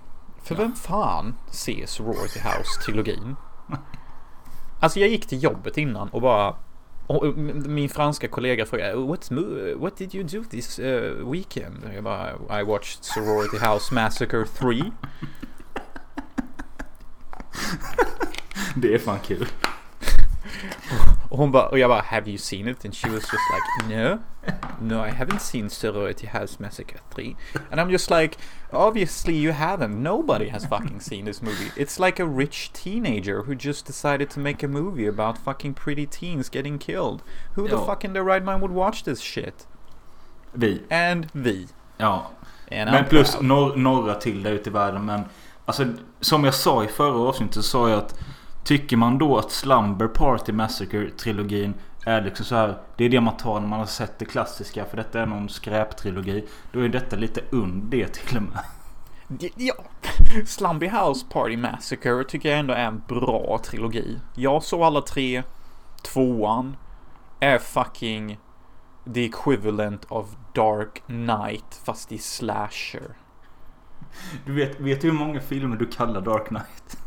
[0.43, 3.35] För vem fan ser Sorority House-trilogin?
[4.83, 6.55] Alltså jag gick till jobbet innan och bara
[7.07, 11.89] och min franska kollega frågade What's What did you do this uh, weekend?
[11.95, 14.83] Jag bara I watched Sorority House Massacre 3
[18.75, 19.47] Det är fan kul.
[21.35, 22.85] Hon bara, och jag bara Have you seen it?
[22.85, 24.17] And she was just like No
[24.81, 27.35] No I haven't seen Sorority House Massacre 3
[27.71, 28.37] And I'm just like
[28.71, 33.55] Obviously you haven't Nobody has fucking seen this movie It's like a rich teenager who
[33.55, 37.21] just decided to make a movie about fucking pretty teens getting killed
[37.55, 37.85] Who the Ja.
[37.85, 39.67] fuck in their right mind would watch this shit?
[40.53, 40.81] Vi.
[40.89, 41.67] And vi
[41.97, 42.25] Ja.
[42.71, 45.05] And Men I'm plus nor- några till där ute i världen.
[45.05, 45.21] Men
[45.65, 45.85] alltså
[46.21, 48.15] som jag sa i förra avsnittet så sa jag att
[48.63, 51.73] Tycker man då att Slumber Party Massacre trilogin
[52.05, 52.77] är liksom så här.
[52.97, 54.85] Det är det man tar när man har sett det klassiska.
[54.85, 56.45] För detta är någon skräptrilogi.
[56.71, 58.59] Då är detta lite under det till och med.
[59.55, 59.73] Ja,
[60.45, 64.19] Slumby House Party Massacre tycker jag ändå är en bra trilogi.
[64.35, 65.43] Jag såg alla tre.
[66.01, 66.75] Tvåan
[67.39, 68.39] är fucking
[69.13, 73.15] the equivalent of Dark Knight fast i slasher.
[74.45, 76.97] Du vet, vet du hur många filmer du kallar Dark Knight?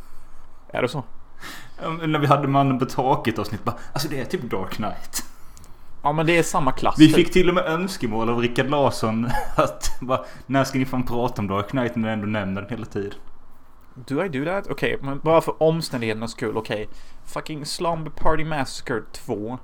[0.68, 1.04] Är det så?
[2.06, 3.76] När vi hade Mannen på taket avsnitt bara.
[3.92, 5.24] Alltså det är typ Dark Knight.
[6.02, 6.94] Ja men det är samma klass.
[6.98, 7.16] Vi typ.
[7.16, 11.42] fick till och med önskemål av Rickard Larsson att bara, när ska ni fan prata
[11.42, 13.18] om Dark Knight när du ändå nämner den hela tiden?
[13.94, 14.66] Do I do that?
[14.70, 16.88] Okej, men bara för omständigheternas skull, okej.
[17.24, 19.58] Fucking Slumber Party Massacre 2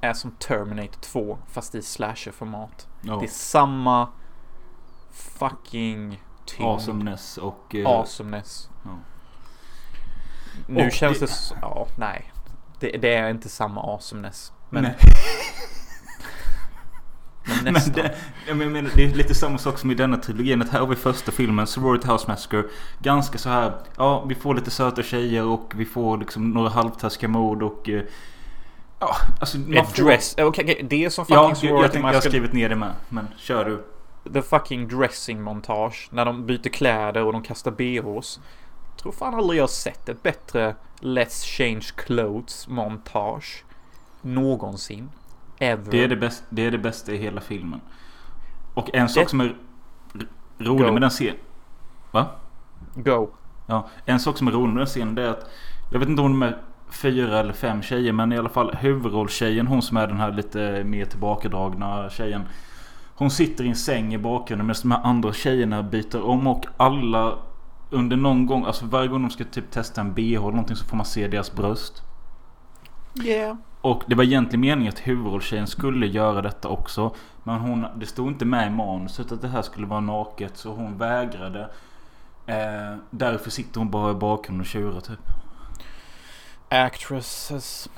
[0.00, 2.88] är som Terminator 2 fast i slasher-format.
[3.00, 3.16] Ja.
[3.16, 4.08] Det är samma
[5.12, 6.68] fucking tyngd.
[6.68, 7.74] Awesomeness och...
[7.74, 8.70] eh, Awesomeness.
[8.84, 8.90] Ja.
[10.66, 11.32] Nu Och känns det- det...
[11.32, 12.32] s- Ja, nej.
[12.80, 14.52] Det, det är inte samma awesomeness.
[14.70, 14.94] Men, Nej.
[17.64, 18.14] men Men det,
[18.48, 20.62] jag menar, det är lite samma sak som i denna trilogin.
[20.62, 22.64] Att här har vi första filmen, Sorority House Massacre.
[22.98, 27.28] Ganska så här, ja vi får lite söta tjejer och vi får liksom några halvtaskiga
[27.28, 27.88] mord och...
[27.88, 28.02] eh,
[29.00, 30.04] Ja, alltså man får...
[30.04, 30.34] dress...
[30.38, 32.68] Okej, okej, det är som fucking Ja, jag, jag, sorority tänkte, jag har skrivit ner
[32.68, 32.92] det med.
[33.08, 33.84] Men kör du.
[34.32, 36.08] The fucking dressing montage.
[36.10, 38.40] När de byter kläder och de kastar bhs.
[38.96, 43.64] Tror fan aldrig jag sett ett bättre Let's change clothes montage.
[44.22, 45.10] Någonsin.
[45.58, 45.90] Ever.
[45.90, 47.80] Det är det, bäst, det är det bästa i hela filmen.
[48.74, 49.56] Och en sak Det- som är
[50.58, 50.92] rolig Go.
[50.92, 51.36] med den scenen.
[52.10, 52.26] Va?
[52.94, 53.30] Go.
[53.66, 55.50] Ja, en sak som är rolig med den scenen är att
[55.92, 56.58] Jag vet inte om de är
[56.90, 60.84] fyra eller fem tjejer men i alla fall huvudrollstjejen hon som är den här lite
[60.84, 62.42] mer tillbakadragna tjejen.
[63.14, 66.66] Hon sitter i en säng i bakgrunden medan de här andra tjejerna byter om och
[66.76, 67.38] alla
[67.92, 70.84] under någon gång, alltså varje gång de ska typ testa en bh eller någonting så
[70.84, 72.02] får man se deras bröst.
[73.24, 73.56] Yeah.
[73.80, 77.14] Och det var egentligen meningen att huvudrollstjejen skulle göra detta också.
[77.42, 80.72] Men hon, det stod inte med i manuset att det här skulle vara naket så
[80.72, 81.70] hon vägrade.
[82.46, 85.20] Eh, därför sitter hon bara i bakgrunden och tjurar typ.
[86.68, 87.88] Actresses.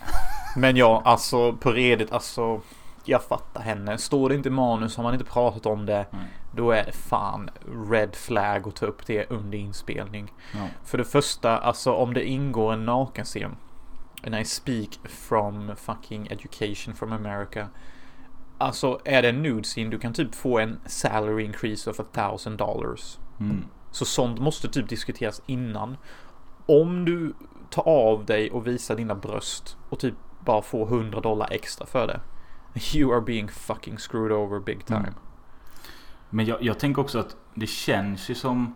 [0.57, 2.61] Men ja, alltså på redigt, alltså.
[3.05, 3.99] Jag fattar henne.
[3.99, 6.07] Står det inte i manus, har man inte pratat om det.
[6.11, 6.21] Nej.
[6.57, 7.51] Då är det fan
[7.91, 10.33] red flag att ta upp det under inspelning.
[10.55, 10.69] Ja.
[10.85, 13.57] För det första, alltså om det ingår en nakenscen.
[14.27, 17.69] And I speak from fucking education from America.
[18.59, 22.05] Alltså är det en nude scene, du kan typ få en salary increase of a
[22.13, 23.19] thousand dollars.
[23.41, 23.65] Mm.
[23.91, 25.97] Så sånt måste typ diskuteras innan.
[26.67, 27.35] Om du
[27.71, 32.07] tar av dig och visar dina bröst och typ bara får 100 dollar extra för
[32.07, 32.21] det.
[32.95, 34.99] You are being fucking screwed over big time.
[34.99, 35.15] Mm.
[36.35, 38.75] Men jag, jag tänker också att det känns ju som...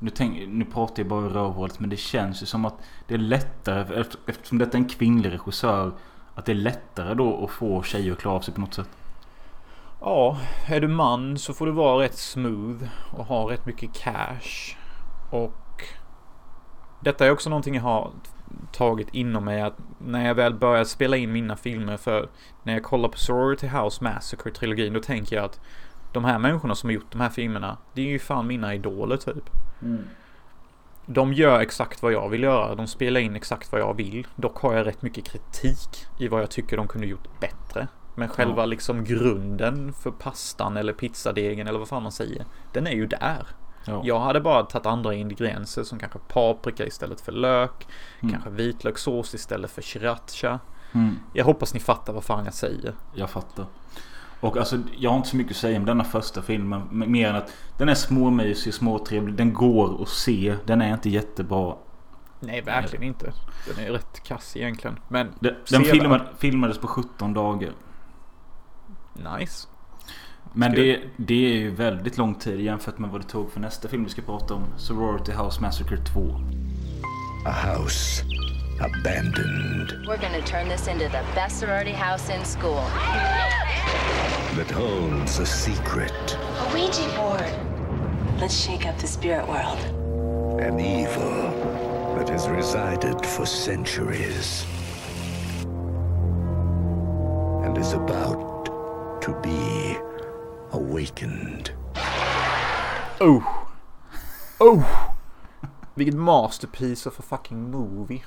[0.00, 2.74] Nu, tänk, nu pratar jag bara rövhålet men det känns ju som att
[3.06, 5.92] det är lättare eftersom detta är en kvinnlig regissör.
[6.34, 8.88] Att det är lättare då att få tjejer att klara av sig på något sätt.
[10.00, 14.76] Ja, är du man så får du vara rätt smooth och ha rätt mycket cash.
[15.30, 15.82] Och
[17.00, 18.10] detta är också någonting jag har
[18.72, 22.28] tagit inom mig att när jag väl börjar spela in mina filmer för
[22.62, 25.60] när jag kollar på Sorority House Massacre-trilogin då tänker jag att
[26.16, 29.16] de här människorna som har gjort de här filmerna det är ju fan mina idoler
[29.16, 29.50] typ.
[31.06, 32.74] De gör exakt vad jag vill göra.
[32.74, 34.26] De spelar in exakt vad jag vill.
[34.36, 37.88] Dock har jag rätt mycket kritik i vad jag tycker de kunde gjort bättre.
[38.14, 38.66] Men själva Ja.
[38.66, 42.44] liksom grunden för pastan eller pizzadegen eller vad fan man säger.
[42.72, 43.46] Den är ju där.
[43.84, 44.00] Ja.
[44.04, 47.86] Jag hade bara tagit andra ingredienser som kanske paprika istället för lök.
[48.20, 48.32] Mm.
[48.32, 50.58] Kanske vitlökssås istället för sriracha.
[50.92, 52.94] Mm, Jag hoppas ni fattar vad fan jag säger.
[53.14, 53.66] jag fattar.
[54.40, 56.82] Och alltså jag har inte så mycket att säga om denna första filmen.
[56.90, 59.34] Mer än att den är småmysig, småtrevlig.
[59.34, 60.56] Den går att se.
[60.64, 61.74] Den är inte jättebra.
[62.40, 63.32] Nej, verkligen inte.
[63.68, 64.98] Den är rätt kass egentligen.
[65.08, 67.72] Men Den, den filmad, filmades på 17 dagar.
[69.38, 69.68] Nice.
[70.52, 73.88] Men det, det är ju väldigt lång tid jämfört med vad det tog för nästa
[73.88, 74.64] film vi ska prata om.
[74.76, 76.40] Sorority House Massacre 2.
[77.46, 78.24] A house
[78.80, 82.82] abandoned We're gonna turn this into the best sorority house in school.
[84.56, 88.40] that holds a secret, A Ouija board.
[88.40, 89.78] Let's shake up the spirit world.
[90.60, 91.50] an evil
[92.16, 94.64] that has resided for centuries
[97.64, 98.66] and is about
[99.22, 99.96] to be
[100.72, 101.72] awakened.
[103.20, 103.42] Oh!
[104.60, 105.12] Oh!
[105.96, 108.22] Vilket masterpiece of a fucking movie.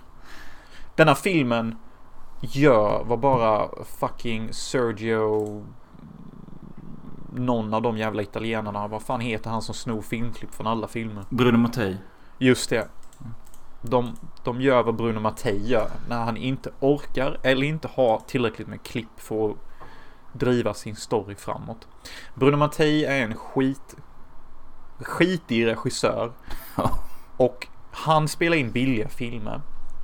[0.99, 1.75] Denna filmen
[2.41, 3.69] gör vad bara
[3.99, 5.65] fucking Sergio
[7.33, 8.87] någon av de jävla italienarna.
[8.87, 11.25] Vad fan heter han som snor filmklipp från alla filmer?
[11.29, 11.97] Bruno Mattei.
[12.37, 12.87] Just det.
[13.81, 18.67] De, de gör vad Bruno Mattei gör när han inte orkar eller inte har tillräckligt
[18.67, 19.57] med klipp för att
[20.33, 21.87] driva sin story framåt.
[22.35, 23.95] Bruno Mattei är en skit
[24.97, 26.31] skitig regissör
[27.37, 29.61] och han spelar in billiga filmer.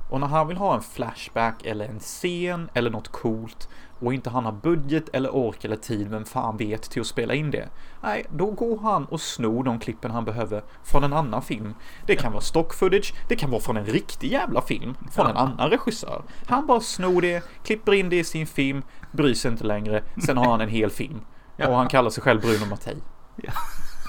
[0.08, 3.68] Och när han vill ha en flashback eller en scen eller något coolt
[4.00, 7.34] och inte han har budget eller ork eller tid, vem fan vet, till att spela
[7.34, 7.68] in det.
[8.02, 11.74] Nej, då går han och snor de klippen han behöver från en annan film.
[12.06, 15.36] Det kan vara stock footage, det kan vara från en riktig jävla film, från en
[15.36, 16.22] annan regissör.
[16.46, 18.82] Han bara snor det, klipper in det i sin film,
[19.12, 21.20] bryr sig inte längre, sen har han en hel film.
[21.58, 22.96] Och han kallar sig själv Bruno Mattei.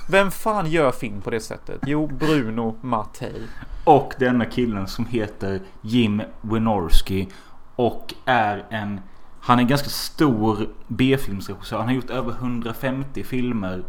[0.10, 1.82] Vem fan gör film på det sättet?
[1.86, 3.48] Jo, Bruno Mattei.
[3.84, 7.28] Och denna killen som heter Jim Wynorski.
[7.76, 9.02] Och är en...
[9.42, 11.78] Han är en ganska stor B-filmsregissör.
[11.78, 13.84] Han har gjort över 150 filmer.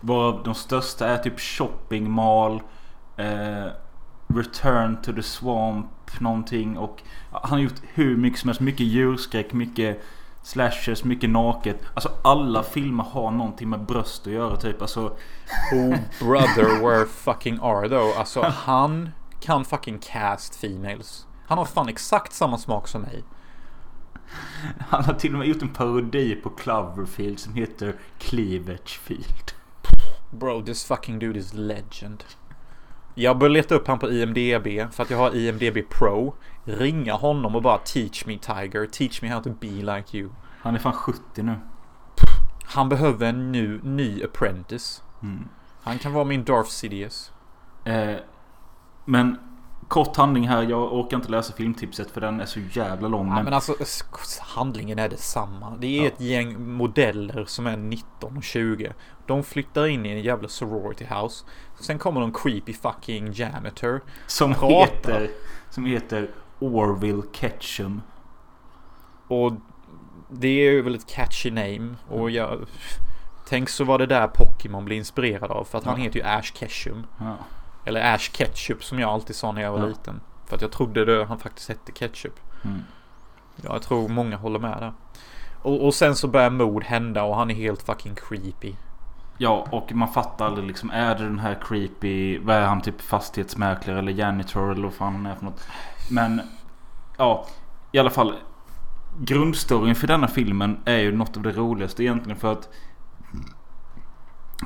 [0.00, 2.62] Varav de största är typ Shopping Mall.
[3.16, 3.66] Eh,
[4.26, 6.20] Return to the Swamp.
[6.20, 6.78] Någonting.
[6.78, 8.60] Och han har gjort hur mycket som helst.
[8.60, 10.04] Mycket djurskräck, mycket
[10.44, 11.80] slashers, mycket naket.
[11.94, 14.82] Alltså alla filmer har någonting med bröst att göra typ.
[14.82, 15.16] Alltså...
[15.72, 18.18] Oh brother where fucking are though.
[18.18, 21.26] Alltså han kan fucking cast females.
[21.46, 23.24] Han har fan exakt samma smak som mig.
[24.88, 29.52] Han har till och med gjort en parodi på Cloverfield som heter Cleavagefield.
[30.30, 32.24] Bro, this fucking dude is legend.
[33.14, 36.34] Jag bör leta upp han på IMDB för att jag har IMDB Pro.
[36.64, 40.30] Ringa honom och bara teach me Tiger, teach me how to be like you.
[40.62, 41.54] Han är fan 70 nu.
[42.64, 45.02] Han behöver en ny, ny apprentice.
[45.22, 45.48] Mm.
[45.82, 47.32] Han kan vara min Darth Sidious.
[47.84, 48.14] Eh,
[49.04, 49.38] men
[49.88, 50.62] kort handling här.
[50.62, 53.28] Jag orkar inte läsa filmtipset för den är så jävla lång.
[53.28, 53.74] Ja, Men, men alltså
[54.40, 55.76] handlingen är detsamma.
[55.78, 56.08] Det är Ja.
[56.08, 58.92] ett gäng modeller som är 19 och 20.
[59.26, 61.44] De flyttar in i en jävla sorority house.
[61.80, 64.00] Sen kommer någon creepy fucking janitor.
[64.26, 65.30] som, heter,
[65.70, 66.30] som heter
[66.64, 68.02] Orville Ketchum.
[69.28, 69.52] Och
[70.30, 71.94] det är väl ett catchy name.
[72.08, 72.60] Och jag...
[73.48, 75.64] Tänk så var det där Pokémon blev inspirerad av.
[75.64, 76.04] För att han Ja.
[76.04, 77.06] heter ju Ash Ketchum.
[77.18, 77.36] Ja.
[77.84, 79.86] Eller Ash Ketchup som jag alltid sa när jag var Ja.
[79.86, 80.20] liten.
[80.46, 82.40] För att jag trodde det, han faktiskt hette Ketchup.
[82.64, 82.82] Mm.
[83.56, 84.92] Ja, jag tror många håller med där.
[85.62, 88.74] Och, och sen så börjar mord hända och han är helt fucking creepy.
[89.38, 90.90] ja, och man fattar aldrig liksom.
[90.90, 92.38] Är det den här creepy...
[92.38, 92.80] Vad är han?
[92.80, 95.68] Typ fastighetsmäklare eller janitor eller vad fan han är för något.
[96.08, 96.40] Men
[97.16, 97.46] ja,
[97.92, 98.34] i alla fall.
[99.18, 102.68] Grundstoryn för denna filmen är ju något av det roligaste egentligen för att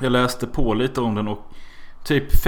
[0.01, 1.51] jag läste på lite om den och
[2.03, 2.43] typ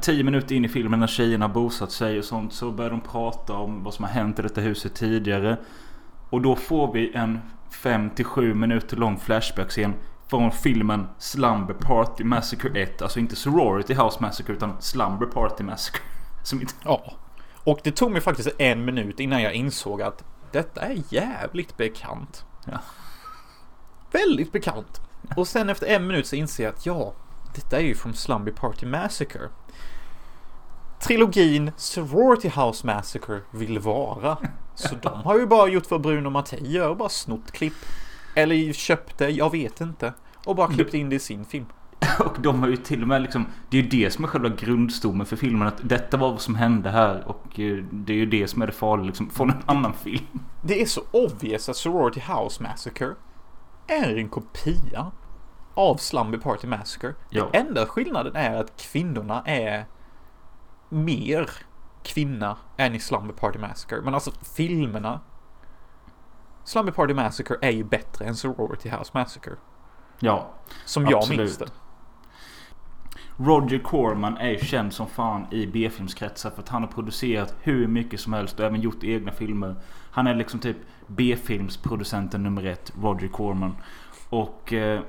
[0.00, 3.52] 10 minuter in i filmen när tjejerna bosatt sig och sånt så börjar de prata
[3.52, 5.56] om vad som har hänt i detta huset tidigare.
[6.30, 9.94] Och då får vi en 5-7 minuter lång flashback-scen
[10.28, 13.02] Från filmen Slumber Party Massacre 1.
[13.02, 16.02] Alltså inte Sorority House Massacre utan Slumber Party Massacre.
[16.42, 16.74] Som inte...
[16.84, 17.14] Ja.
[17.64, 22.44] Och det tog mig faktiskt en minut innan jag insåg att detta är jävligt bekant.
[22.66, 22.78] Ja.
[24.12, 25.00] Väldigt bekant.
[25.36, 27.14] Och sen efter en minut så inser jag att ja,
[27.54, 29.48] detta är ju från Slumber Party Massacre.
[31.00, 34.38] Trilogin Sorority House Massacre vill vara.
[34.74, 37.74] Så de har ju bara gjort vad Bruno Mattei gör, bara snott klipp.
[38.34, 40.12] Eller köpt det, jag vet inte.
[40.44, 41.66] Och bara klippt in det i sin film.
[42.18, 44.48] Och de har ju till och med liksom Det är ju det som är själva
[44.48, 45.68] grundstommen för filmen.
[45.68, 47.24] Att detta var vad som hände här.
[47.26, 49.30] Och eh, det är ju det som är det farliga liksom.
[49.30, 50.40] Från en annan film.
[50.62, 53.14] Det är så obvious att Sorority House Massacre
[53.86, 55.12] är en kopia
[55.74, 57.14] av Slumber Party Massacre.
[57.30, 57.48] Ja.
[57.52, 59.86] Den enda skillnaden är att kvinnorna är
[60.88, 61.50] mer
[62.02, 64.00] kvinna än i Slumber Party Massacre.
[64.00, 65.20] Men alltså filmerna
[66.64, 69.52] Slumber Party Massacre är ju bättre än Sorority House Massacre.
[70.18, 70.50] Ja.
[70.84, 71.38] Som jag Absolut.
[71.38, 71.66] minns det.
[73.36, 77.86] Roger Corman är ju känd som fan i B-filmskretsar för att han har producerat hur
[77.86, 79.76] mycket som helst och även gjort egna filmer.
[80.10, 80.76] Han är liksom typ
[81.06, 83.76] B-filmsproducenten nummer ett, Roger Corman.
[84.28, 85.00] Och eh,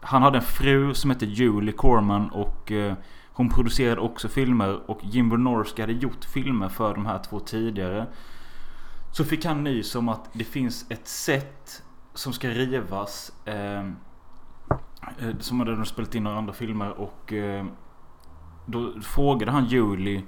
[0.00, 2.94] han hade en fru som hette Julie Corman och eh,
[3.32, 8.06] hon producerade också filmer och Jim Wynorski hade gjort filmer för de här två tidigare.
[9.12, 11.82] Så fick han nys om att det finns ett set
[12.14, 13.32] som ska rivas.
[13.44, 13.90] Eh,
[15.18, 17.64] Eh, som hade de spelat in några andra filmer och eh,
[18.66, 20.22] Då frågade han Julie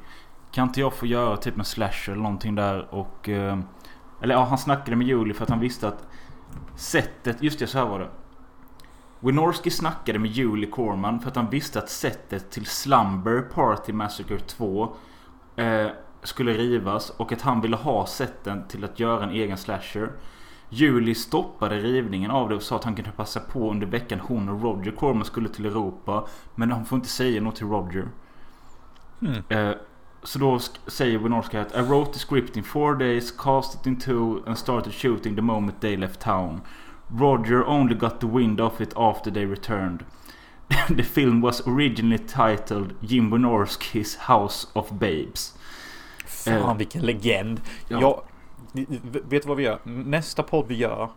[0.52, 2.94] Kan inte jag få göra typ en slasher eller någonting där?
[2.94, 3.58] Och eh,
[4.22, 6.06] Eller ja han snackade med Julie för att han visste att
[6.76, 8.08] Sättet, just det så här var det.
[9.20, 14.38] Wynorski snackade med Julie Corman för att han visste att sättet till Slumber Party Massacre
[14.38, 14.96] 2
[15.56, 15.86] eh,
[16.22, 20.10] Skulle rivas och att han ville ha sätten till att göra en egen slasher.
[20.74, 24.48] Julie stoppade rivningen av det och sa att han kunde passa på under veckan hon
[24.48, 26.26] och Roger Corman skulle till Europa.
[26.54, 28.08] Men han får inte säga något till Roger.
[29.20, 29.42] Hmm.
[29.48, 29.70] Eh,
[30.22, 33.98] så då säger Wynorski att I wrote the script in four days, cast it in
[33.98, 36.60] two and started shooting the moment they left town.
[37.08, 40.04] Roger only got the wind of it after they returned.
[40.96, 45.54] the film was originally titled Jim Wynorskis House of Babes.
[46.26, 47.60] Fan Eh, vilken legend.
[47.88, 48.00] ja.
[48.00, 48.20] Jag,
[49.02, 49.78] vet du vad vi gör?
[49.84, 51.10] Nästa podd vi gör.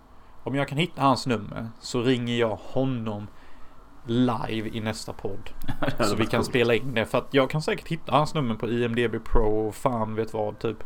[0.43, 3.27] Om jag kan hitta hans nummer så ringer jag honom
[4.05, 5.49] live i nästa podd.
[5.99, 7.05] Så vi kan spela in det.
[7.05, 10.59] För att jag kan säkert hitta hans nummer på IMDB Pro och fan vet vad
[10.59, 10.83] typ.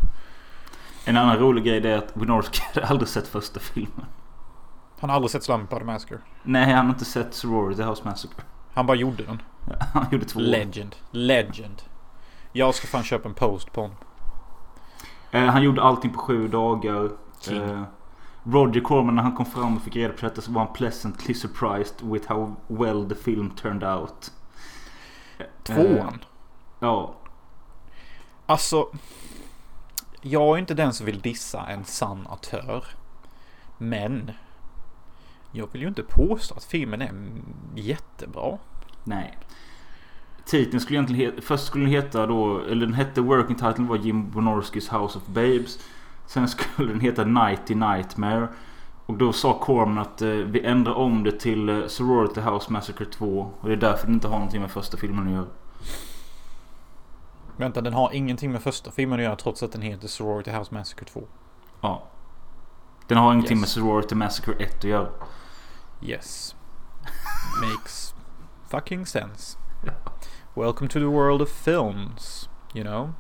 [1.06, 4.06] En annan rolig grej är att Wynorski hade aldrig sett första filmen.
[5.00, 6.18] Han har aldrig sett Slumber Party Massacre.
[6.44, 8.44] Nej, han har inte sett Sorority House Massacre.
[8.74, 9.42] Han bara gjorde den.
[9.94, 10.40] Han gjorde två.
[10.40, 10.96] Legend.
[11.12, 11.82] Legend.
[12.54, 13.98] Jag ska fan köpa en post på honom.
[15.32, 17.10] Eh, han gjorde allting på sju dagar.
[17.52, 17.84] Eh,
[18.44, 21.34] Roger Corman när han kom fram och fick reda på detta så var han pleasantly
[21.34, 24.32] surprised with how well the film turned out.
[25.38, 26.20] Eh, Tvåan.
[26.80, 27.14] ja.
[28.46, 28.88] Alltså.
[30.22, 32.86] Jag är inte den som vill dissa en sann autör.
[33.78, 34.32] Men.
[35.52, 37.14] Jag vill ju inte påstå att filmen är
[37.76, 38.58] jättebra.
[39.04, 39.38] Nej.
[40.46, 43.96] Titeln skulle egentligen heta, först skulle den heta då, eller den hette working title var
[43.98, 45.80] Jim Wynorskis House of Babes.
[46.28, 48.48] Sen skulle den heta Nighty Nightmare.
[49.06, 53.06] Och då sa Corman att eh, vi ändrar om det till eh, Sorority House Massacre
[53.06, 53.52] 2.
[53.62, 55.46] Och det är därför det inte har någonting med första filmen att göra.
[57.58, 60.74] Vänta, den har ingenting med första filmen att göra trots att den heter Sorority House
[60.74, 61.24] Massacre 2.
[61.82, 62.04] Ja.
[63.08, 63.62] Den har ingenting Yes.
[63.62, 65.08] med Sorority Massacre 1 att göra.
[66.02, 66.56] Yes.
[67.62, 68.14] Makes
[68.70, 69.58] fucking sense.
[70.56, 72.50] Welcome to the world of films.
[72.74, 73.14] You know?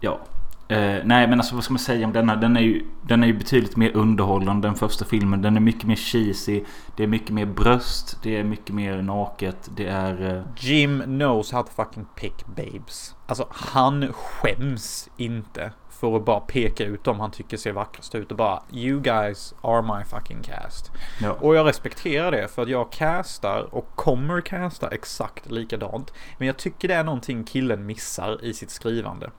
[0.00, 0.20] Ja.
[0.68, 2.36] Eh, nej men alltså vad ska man säga om denna?
[2.36, 5.42] Den är, ju, den är ju betydligt mer underhållande än första filmen.
[5.42, 6.64] Den är mycket mer cheesy.
[6.96, 8.18] Det är mycket mer bröst.
[8.22, 9.70] Det är mycket mer naket.
[9.76, 10.36] Det är...
[10.36, 13.14] Eh, Jim knows how to fucking pick babes.
[13.26, 18.30] Alltså han skäms inte för att bara peka ut dem han tycker ser vackrast ut
[18.30, 20.90] och bara You guys are my fucking cast.
[21.22, 21.32] ja.
[21.40, 26.12] Och jag respekterar det för att jag castar och kommer casta exakt likadant.
[26.38, 29.30] Men jag tycker det är någonting killen missar i sitt skrivande.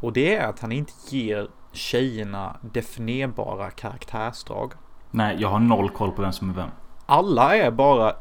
[0.00, 4.72] Och det är att han inte ger tjejerna definierbara karaktärsdrag.
[5.10, 6.68] Nej, jag har noll koll på vem som är vem.
[7.06, 8.16] Alla är bara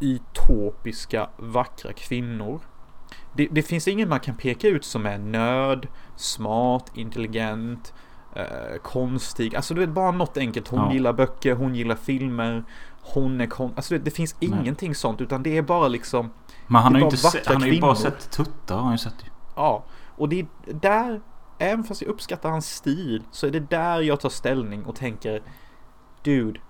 [0.00, 2.60] utopiska vackra kvinnor.
[3.32, 7.94] Det, det finns ingen man kan peka ut som är nörd, smart, intelligent,
[8.36, 9.56] eh, konstig.
[9.56, 10.68] Alltså du vet bara något enkelt.
[10.68, 10.92] Hon Ja.
[10.92, 12.64] gillar böcker, hon gillar filmer.
[13.02, 13.72] Hon är kon...
[13.76, 14.50] Alltså det, det finns Nej.
[14.60, 16.30] ingenting sånt utan det är bara liksom
[16.66, 18.98] Men han har ju inte sett, han har ju bara sett tuttar har han ju
[18.98, 19.30] sett ju.
[19.56, 19.84] Ja,
[20.16, 21.20] och det är där,
[21.58, 25.42] även fast jag uppskattar hans stil, så är det där jag tar ställning och tänker
[26.22, 26.60] Dude,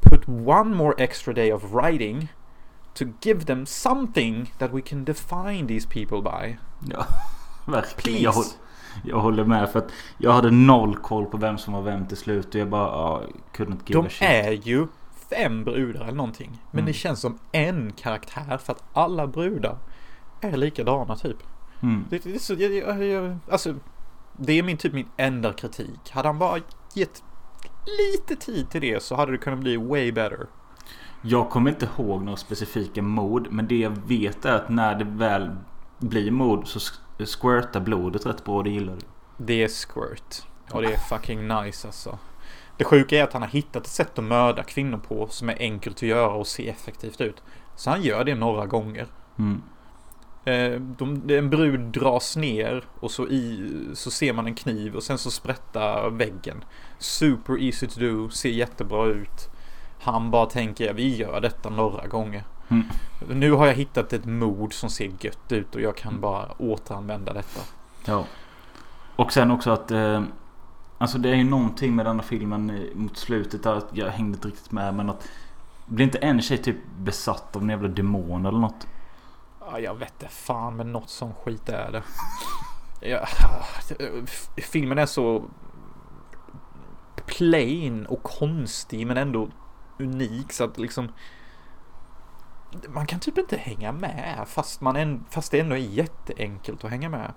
[0.00, 2.32] put one more extra day of writing
[3.04, 6.58] to give them something that we can define these people by.
[6.90, 7.06] Ja,
[7.72, 8.22] verkligen.
[8.22, 8.34] Jag,
[9.04, 12.16] jag håller med för att jag hade noll koll på vem som var vem till
[12.16, 13.22] slut och jag bara ja,
[13.56, 14.22] couldn't give De a shit.
[14.28, 14.86] är ju
[15.30, 16.50] fem brudar eller någonting.
[16.70, 16.86] Men Mm.
[16.86, 19.78] det känns som en karaktär för att alla brudar
[20.40, 21.36] är likadana typ.
[21.82, 22.04] Mm.
[22.10, 23.74] Det, det är så, jag, jag, jag, alltså,
[24.36, 26.10] det är min typ min enda kritik.
[26.10, 26.58] Hade han bara
[26.94, 27.22] gett
[27.98, 30.46] lite tid till det så hade det kunnat bli way better.
[31.22, 35.04] Jag kommer inte ihåg några specifika mord men det jag vet är att när det
[35.04, 35.56] väl
[35.98, 36.80] blir mord så
[37.26, 38.62] squirtar blodet rätt bra.
[38.62, 39.06] Det gillar du.
[39.36, 40.42] Det är squirt.
[40.72, 42.18] Och det är fucking nice alltså.
[42.76, 45.56] Det sjuka är att han har hittat ett sätt att mörda kvinnor på som är
[45.60, 47.42] enkelt att göra och ser effektivt ut.
[47.76, 49.06] Så han gör det några gånger.
[49.38, 49.62] Mm.
[50.44, 55.02] Eh, de, en brud dras ner och så, i, så ser man en kniv och
[55.02, 56.64] sen så sprättar väggen.
[56.98, 59.50] Super easy to do, ser jättebra ut.
[60.00, 62.44] Han bara tänker vi gör detta några gånger.
[62.68, 62.86] Mm.
[63.28, 67.32] Nu har jag hittat ett mod som ser gött ut och jag kan bara återanvända
[67.32, 67.60] detta.
[68.04, 68.24] Ja.
[69.16, 70.22] Och sen också att eh,
[70.98, 74.72] Alltså det är ju någonting med denna filmen mot slutet där jag hängde inte riktigt
[74.72, 75.28] med men att
[75.86, 78.86] Blir inte en tjej typ besatt av en jävla demon eller något?
[79.60, 82.02] Ja, jag vet inte fan men något som skit är det.
[83.00, 83.26] Ja,
[84.56, 85.44] filmen är så
[87.26, 89.48] plain och konstig men ändå
[90.00, 91.08] unik så att liksom
[92.88, 96.90] man kan typ inte hänga med fast, man en, fast det ändå är jätteenkelt att
[96.90, 97.32] hänga med.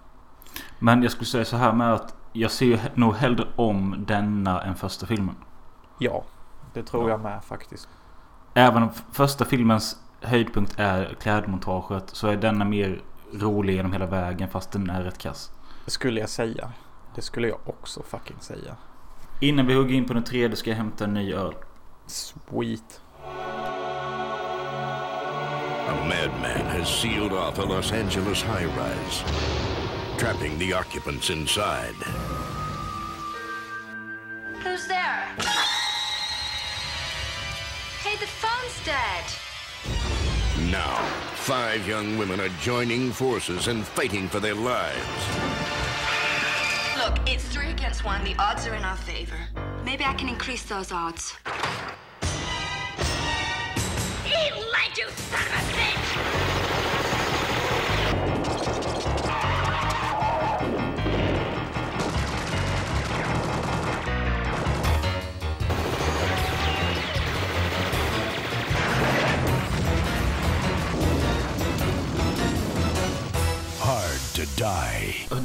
[0.79, 4.61] Men jag skulle säga så här med att Jag ser ju nog hellre om denna
[4.61, 5.35] än första filmen.
[5.99, 6.23] Ja,
[6.73, 7.89] det tror jag med faktiskt.
[8.53, 13.01] Även om första filmens höjdpunkt är klädmontaget så är denna mer
[13.33, 15.51] rolig genom hela vägen fast den är rätt kass.
[15.85, 16.71] Det skulle jag säga.
[17.15, 18.75] Det skulle jag också fucking säga.
[19.39, 21.53] Innan vi hugger in på den tredje ska jag hämta en ny öl.
[22.07, 22.99] Sweet.
[25.85, 29.23] A madman has sealed off a Los Angeles high rise,
[30.17, 31.95] trapping the occupants inside.
[34.63, 35.27] Who's there?
[38.03, 39.23] Hey, the phone's dead.
[40.71, 40.95] Now,
[41.35, 44.99] five young women are joining forces and fighting for their lives.
[46.97, 48.23] Look, it's three against one.
[48.23, 49.37] The odds are in our favor.
[49.83, 51.33] Maybe I can increase those odds.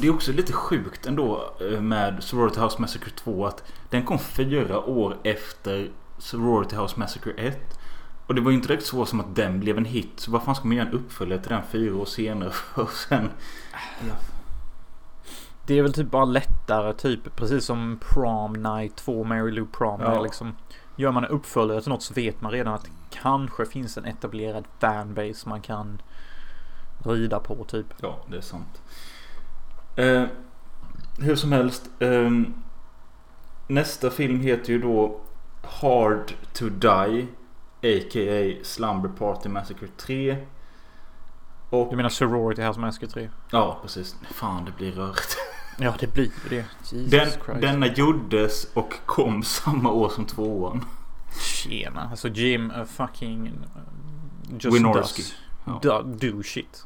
[0.01, 4.19] Det är också lite sjukt ändå eh, med Sorority House Massacre 2 att den kom
[4.19, 7.78] fyra år efter Sorority House Massacre 1.
[8.29, 10.11] Och det var ju inte direkt så som att den blev en hit.
[10.15, 12.51] Så vad fan ska man göra en uppföljare till den fyra år senare?
[12.75, 13.29] Och sen...
[15.65, 20.01] Det är väl typ bara lättare typ precis som Prom Night 2 Mary Lou Prom.
[20.01, 20.21] Ja.
[20.21, 20.55] Liksom,
[20.95, 24.05] gör man en uppföljare till något så vet man redan att det kanske finns en
[24.05, 26.01] etablerad fanbase man kan
[27.05, 27.87] rida på typ.
[28.01, 28.81] Ja, det är sant.
[29.95, 30.23] Eh,
[31.19, 31.89] hur som helst.
[31.99, 32.31] Eh,
[33.67, 35.19] nästa film heter ju då
[35.63, 37.27] Hard to Die.
[37.81, 38.63] A.k.a.
[38.63, 40.37] Slumber Party Massacre 3.
[41.69, 41.87] Och...
[41.89, 43.29] Du menar Sorority House Massacre 3?
[43.51, 44.15] Ja, precis.
[44.31, 45.37] Fan, det blir rörigt.
[45.81, 46.55] Ja, det blir det.
[46.91, 47.61] Jesus Den, Christ.
[47.61, 50.85] denna gjordes och kom samma år som tvåan.
[51.41, 52.07] Tjena.
[52.11, 53.47] Alltså Jim uh, fucking...
[53.47, 53.53] Uh,
[54.59, 55.21] just Wynorski.
[55.21, 55.33] does.
[55.65, 55.79] Ja.
[55.81, 56.01] Do,
[56.31, 56.85] do shit.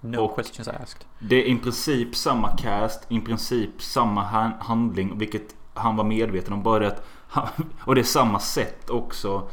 [0.00, 1.04] No Och- questions asked.
[1.18, 6.52] Det är i princip samma cast, i princip samma han- handling, vilket han var medveten
[6.52, 6.62] om.
[6.62, 7.48] Bara det att han,
[7.80, 9.48] och det är samma sätt också.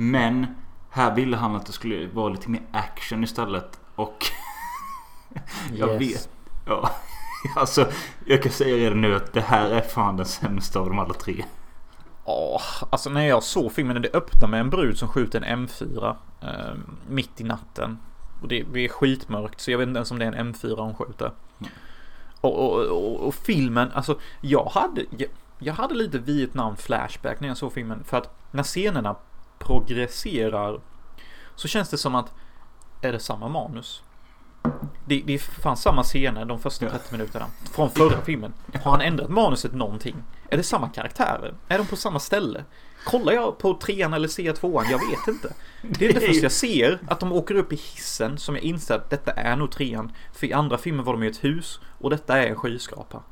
[0.00, 0.46] Men
[0.90, 3.80] här ville han att det skulle vara lite mer action istället.
[3.94, 4.26] Och
[5.72, 6.14] jag Yes.
[6.16, 6.28] vet.
[6.66, 6.90] Ja,
[7.56, 7.86] alltså
[8.26, 11.14] jag kan säga redan nu att det här är fan den sämsta av de alla
[11.14, 11.44] tre.
[12.24, 16.16] Åh, alltså när jag såg filmen, det öppnar med en brud som skjuter en M4
[16.42, 16.74] eh,
[17.08, 17.98] mitt i natten.
[18.42, 20.76] Och det, det är skitmörkt så jag vet inte ens om det är en M4
[20.80, 21.32] hon skjuter.
[22.40, 25.28] Och, och, och, och filmen, alltså jag hade, jag,
[25.58, 28.04] jag hade lite Vietnam flashback när jag såg filmen.
[28.04, 29.16] För att när scenerna
[29.58, 30.80] progresserar
[31.56, 32.32] så känns det som att
[33.00, 34.02] är det samma manus?
[35.04, 38.52] Det, det är fan samma scener de första 30 minuterna från förra filmen.
[38.82, 40.16] Har han ändrat manuset någonting?
[40.50, 41.54] Är det samma karaktärer?
[41.68, 42.64] Är de på samma ställe?
[43.04, 44.86] Kollar jag på trean eller ser jag tvåan?
[44.90, 45.54] Jag vet inte.
[45.82, 48.94] Det är inte först jag ser att de åker upp i hissen som jag inser
[48.94, 50.12] att detta är nog trean.
[50.32, 53.22] För i andra filmer var de i ett hus och detta är en skyskrapa.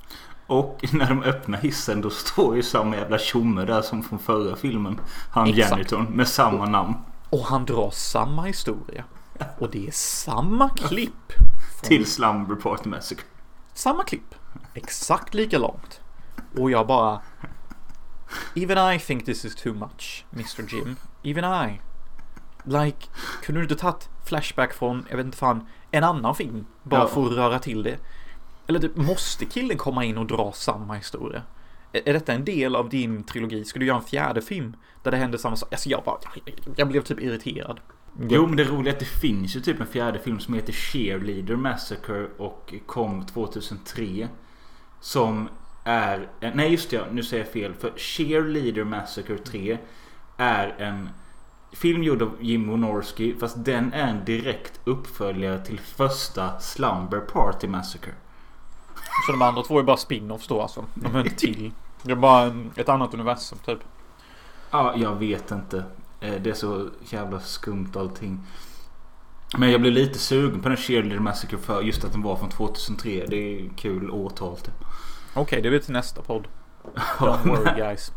[0.47, 4.57] Och när de öppnar hissen då står ju samma jävla tjomme där som från förra
[4.57, 5.01] filmen.
[5.33, 5.71] Han Exakt.
[5.71, 6.95] janitorn med samma namn.
[7.31, 9.05] Och han drar samma historia.
[9.59, 11.33] Och det är samma klipp.
[11.83, 13.25] Till Slumber Party Massacre.
[13.75, 14.35] Samma klipp.
[14.75, 16.01] Exakt lika långt.
[16.59, 17.21] Och jag bara...
[18.55, 20.97] Even I think this is too much, Mr Jim.
[21.23, 21.81] Even I.
[22.65, 23.07] Like,
[23.43, 26.67] kunde du inte tagit Flashback från, jag vet inte fan, en annan film?
[26.83, 27.07] Bara Ja.
[27.09, 27.97] för att röra till det.
[28.67, 31.43] Eller typ, måste killen komma in och dra samma historia?
[31.93, 33.65] Är, är detta en del av din trilogi?
[33.65, 34.77] Ska du göra en fjärde film?
[35.03, 35.73] Där det händer samma sak?
[35.73, 36.19] Alltså jag bara,
[36.77, 37.81] jag blev typ irriterad.
[38.29, 40.73] Jo men det roliga är att det finns ju typ en fjärde film som heter
[40.73, 44.29] Cheerleader Massacre och kom 2003.
[45.01, 45.49] Som
[45.85, 46.29] är...
[46.41, 47.75] Nej just det, nu säger jag fel.
[47.75, 49.79] För Cheerleader Massacre 3
[50.37, 51.09] är en
[51.73, 53.35] film gjord av Jim Wynorski.
[53.41, 58.13] Fast den är en direkt uppföljare till första Slumber Party Massacre.
[59.27, 60.85] Så de andra två är bara spin-offs då alltså?
[60.95, 61.73] De hör inte till.
[62.03, 63.79] Det är bara en, ett annat universum typ.
[64.71, 65.85] Ja, jag vet inte.
[66.21, 68.41] Eh, Det är så jävla skumt allting.
[69.59, 72.49] Men jag blev lite sugen på den Cheerleader Massacre för just att den var från
[72.49, 73.25] 2003.
[73.29, 74.75] Det är kul årtal typ.
[75.35, 76.49] Okej, det blir till nästa podd.
[77.19, 78.13] Don't worry guys.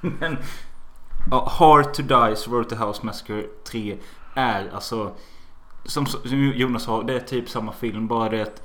[0.00, 0.36] Men
[1.30, 3.96] ja, Hard to Die, Sorority House Massacre 3
[4.34, 5.12] är alltså
[5.84, 8.06] som, som Jonas sa, det är typ samma film.
[8.08, 8.62] Bara det att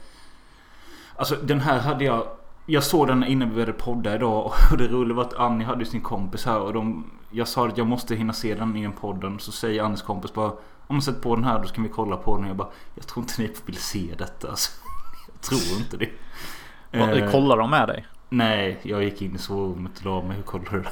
[1.16, 2.28] Alltså den här hade jag
[2.66, 5.86] Jag såg den innan vi började podda idag och det roliga var att Annie hade
[5.86, 8.91] sin kompis här och de Jag sa att jag måste hinna se den i en
[8.91, 10.49] podden så säger Annies kompis bara
[10.88, 12.70] Om man sätter på den här då ska vi kolla på den och jag bara
[12.95, 14.72] Jag tror inte ni vill se detta alltså.
[15.34, 16.09] Jag tror inte det.
[16.91, 18.05] Eh, Kollar de med dig?
[18.30, 20.36] Nej, jag gick in i sovrummet och la mig.
[20.38, 20.91] Hur kollar du det?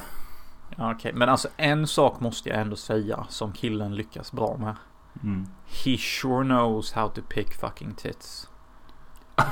[0.78, 4.76] Okej, men alltså en sak måste jag ändå säga som killen lyckas bra med.
[5.22, 5.46] Mm.
[5.66, 8.48] He sure knows how to pick fucking tits.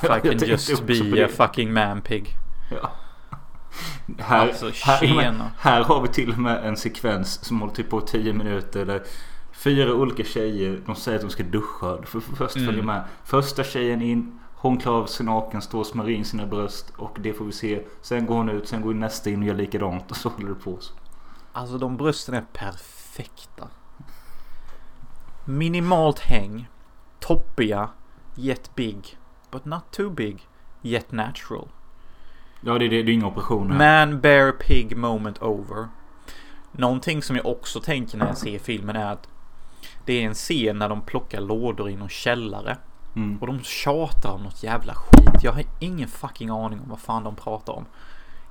[0.03, 2.34] If I can just be a fucking man pig.
[2.80, 2.91] Ja.
[4.18, 8.01] Här, Alltså, här, här har vi till och med en sekvens som håller typ på
[8.01, 8.84] 10 minuter.
[8.86, 9.03] Där
[9.53, 11.97] fyra olika tjejer, de säger att de ska duscha.
[11.97, 12.66] Du får först Mm.
[12.68, 13.05] följa med.
[13.24, 16.93] Första tjejen in, hon klarar av sig naken, står och smörjer in sina bröst.
[16.97, 17.82] Och det får vi se.
[18.03, 20.11] Sen går hon ut, sen går nästa in och gör likadant.
[20.11, 20.95] Och så håller det på så.
[21.53, 23.68] Alltså de brösten är perfekta.
[25.45, 26.68] Minimalt häng.
[27.20, 27.88] Toppiga.
[28.36, 29.16] Yet big.
[29.51, 30.47] But not too big.
[30.83, 31.69] Yet natural.
[32.61, 33.77] Ja, det, är- det, det är inga operationer.
[33.79, 35.89] Man bear pig moment over.
[36.73, 39.29] Någonting som jag också tänker när jag ser filmen är att
[40.05, 42.77] det är en scen när de plockar lådor i någon källare.
[43.17, 43.39] Mm.
[43.39, 45.43] Och de tjatar om något jävla skit.
[45.45, 47.87] Jag har ingen fucking aning om vad fan de pratar om.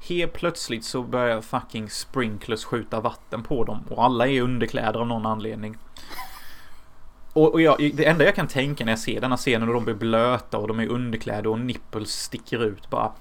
[0.08, 3.80] Helt plötsligt så börjar fucking sprinklers skjuta vatten på dem.
[3.90, 5.78] Och alla är underkläder av någon anledning.
[7.40, 9.86] Och, och jag, det enda jag kan tänka när jag ser denna scenen och de
[9.86, 13.12] blir blöta och de är i underkläder och nipples sticker ut bara.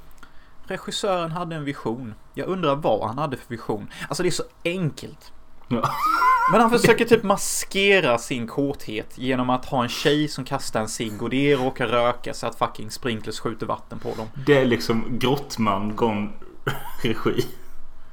[0.64, 2.14] Regissören hade en vision.
[2.34, 3.92] Jag undrar vad han hade för vision.
[4.08, 5.32] Alltså det är så enkelt.
[5.68, 5.90] Ja.
[6.52, 10.88] Men han försöker typ maskera sin kåthet genom att ha en tjej som kastar en
[10.88, 14.26] cigg och det råkar röka så att fucking sprinklers skjuter vatten på dem.
[14.46, 16.28] Det är liksom Grottman gone
[17.02, 17.46] regi.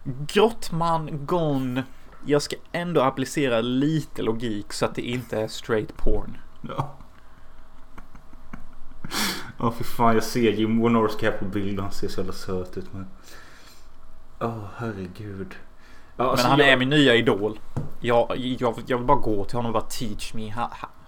[0.04, 1.84] Grottman gone.
[2.26, 6.38] Jag ska ändå applicera lite logik så att det inte är straight porn.
[6.62, 6.98] Ja.
[9.58, 11.80] Ja för fan jag ser Jim Wynorski här på bild.
[11.80, 12.94] Han ser så jävla söt ut.
[12.94, 13.08] Men...
[14.40, 15.56] Åh herregud.
[16.18, 16.70] Ja, Men alltså, han jag...
[16.70, 17.60] är min nya idol.
[18.00, 20.50] Jag, jag, jag vill bara gå till honom och bara teach me.
[20.50, 20.68] How,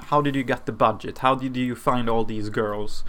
[0.10, 1.18] how did you get the budget?
[1.18, 3.04] How did you find all these girls?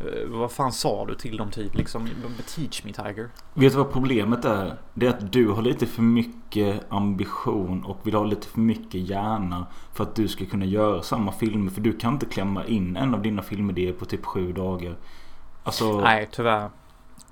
[0.00, 2.08] Eh, vad fan sa du till dem typ liksom?
[2.56, 3.28] Teach me Tiger.
[3.54, 4.76] Vet du vad problemet är?
[4.94, 9.00] Det är att du har lite för mycket ambition och vill ha lite för mycket
[9.00, 11.70] hjärna för att du ska kunna göra samma filmer.
[11.70, 14.96] För du kan inte klämma in en av dina filmidéer på typ sju dagar.
[15.62, 16.00] Alltså...
[16.00, 16.70] Nej, tyvärr.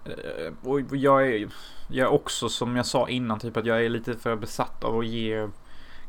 [0.05, 1.49] Eh, Och jag är,
[1.89, 4.99] jag är också som jag sa innan, typ att jag är lite för besatt av
[4.99, 5.49] att ge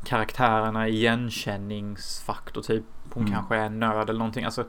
[0.04, 2.62] karaktärerna igenkänningsfaktor.
[2.62, 2.84] Typ
[3.14, 3.34] hon Mm.
[3.34, 4.44] kanske är en nörd eller någonting.
[4.44, 4.64] Alltså,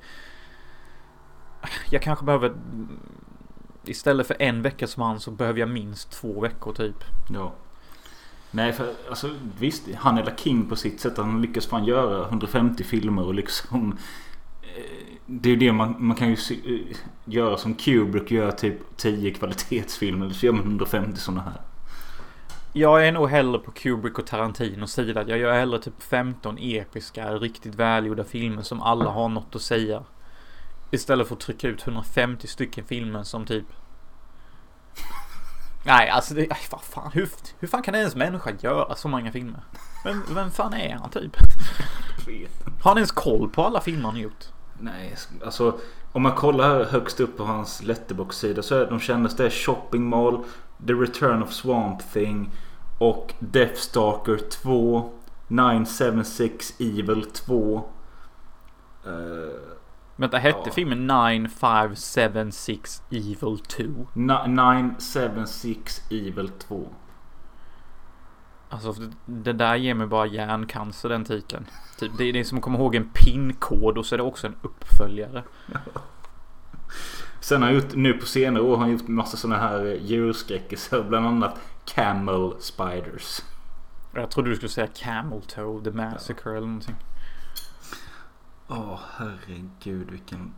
[1.89, 2.53] jag kanske behöver
[3.85, 7.03] istället för en vecka som han så behöver jag minst två veckor typ.
[7.33, 7.53] Ja.
[8.51, 9.29] Nej för alltså
[9.59, 9.83] visst.
[9.95, 11.17] Han är king på sitt sätt.
[11.17, 13.97] Han lyckas fan göra 150 filmer och liksom.
[14.61, 18.51] eh, Det är ju det man, man kan ju se, eh, göra som Kubrick gör
[18.51, 20.29] typ 10 kvalitetsfilmer.
[20.29, 21.61] Så gör man 150 sådana här.
[22.73, 25.23] Jag är nog hellre på Kubrick och Tarantinos sida.
[25.27, 30.03] Jag gör hellre typ 15 episka, riktigt välgjorda filmer som alla har något att säga.
[30.91, 33.65] Istället för att trycka ut 150 stycken filmer som typ...
[35.85, 36.41] Nej, alltså det...
[36.41, 37.11] Aj, vad fan.
[37.13, 39.63] Hur, hur fan kan ens människa göra så många filmer?
[40.03, 41.37] Men vem fan är han typ?
[42.81, 44.45] Har han ens koll på alla filmer han gjort?
[44.79, 45.15] Nej,
[45.45, 45.79] alltså
[46.11, 50.43] Om man kollar högst upp på hans letterbox-sida så är de kändaste är Shopping Mall,
[50.87, 52.49] The Return of Swamp Thing
[52.97, 55.11] och Deathstalker 2,
[55.47, 57.83] 976 Evil 2.
[59.07, 59.13] Uh,
[60.15, 60.71] Vänta, hette Ja.
[60.71, 64.07] filmen 9576 Evil 2?
[64.13, 66.87] 976 Evil 2.
[68.69, 68.93] Alltså
[69.25, 71.65] det- där ger mig bara hjärncancer den titeln.
[71.99, 74.23] Typ, det är det är som att komma ihåg en pinkod och så är det
[74.23, 75.43] också en uppföljare.
[77.41, 80.05] Sen har han gjort, nu på senare år har han gjort massa sådana här eh,
[80.05, 81.03] djurskräckisar.
[81.09, 83.41] Bland annat Camel Spiders.
[84.13, 86.95] Jag trodde du skulle säga Camel Toe, The Massacre eller någonting.
[88.67, 90.53] Åh herregud vilken...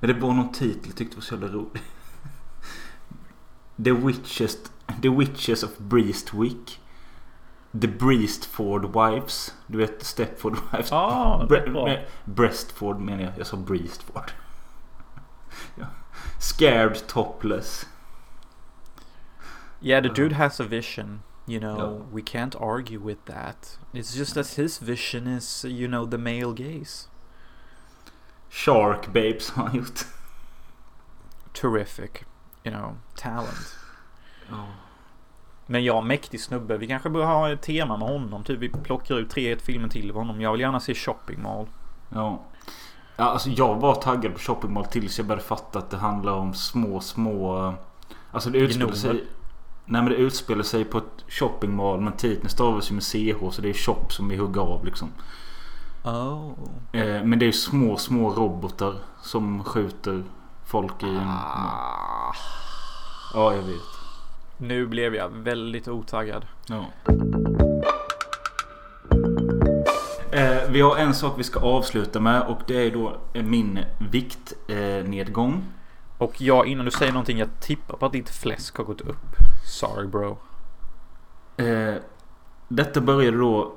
[0.00, 1.82] Men det var någon titel jag tyckte var så jävla rolig.
[3.84, 4.58] The Witches,
[5.02, 6.80] The Witches of Breastwick.
[7.80, 9.54] The Breastford Wives.
[9.66, 10.92] Du vet Stepford Wives.
[10.92, 13.32] Ah, bre- Breastford menar jag.
[13.38, 14.30] Jag sa Breastford.
[15.74, 15.86] ja.
[16.40, 17.84] Scared Topless.
[19.82, 20.14] Yeah, the uh-huh.
[20.14, 21.22] dude has a vision.
[21.46, 22.04] You know, Ja.
[22.12, 23.78] we can't argue with that.
[23.92, 27.08] It's just that his vision is, you know, the male gaze.
[28.48, 29.86] Shark Babes har han.
[31.52, 32.24] Terrific.
[32.64, 33.76] You know, talent.
[34.48, 34.66] Ja.
[35.66, 36.76] Men ja, mäktig snubbe.
[36.76, 38.44] Vi kanske bör ha ett tema med honom.
[38.44, 40.40] Typ vi plockar ut tre filmer till honom.
[40.40, 41.66] Jag vill gärna se Shopping Mall.
[42.08, 42.44] Ja.
[43.20, 46.32] Ja alltså jag var taggad på Shopping Mall tills jag började fatta att det handlar
[46.32, 47.66] om små, små...
[47.66, 47.74] eh,
[48.32, 49.24] Alltså det utspelar sig...
[49.84, 53.50] Nej men det utspelar sig på ett shopping mall men titeln stavas ju med CH
[53.50, 55.08] så det är shop som är hugga av liksom.
[56.04, 56.50] Oh.
[56.92, 60.24] Eh, men det är ju små, små robotar som skjuter
[60.66, 61.28] folk i en...
[61.28, 62.32] Ah.
[63.34, 63.80] Ja, jag vet.
[64.58, 66.46] Nu blev jag väldigt otaggad.
[66.66, 66.84] Ja.
[70.40, 73.78] Eh, vi har en sak vi ska avsluta med och det är då min
[74.10, 74.78] viktnedgång.
[74.78, 75.64] Eh, nedgång.
[76.18, 79.36] Och ja, innan du säger någonting, jag tippar på att ditt fläsk har gått upp.
[79.66, 80.38] Sorry bro.
[81.56, 81.94] Eh,
[82.68, 83.72] detta började då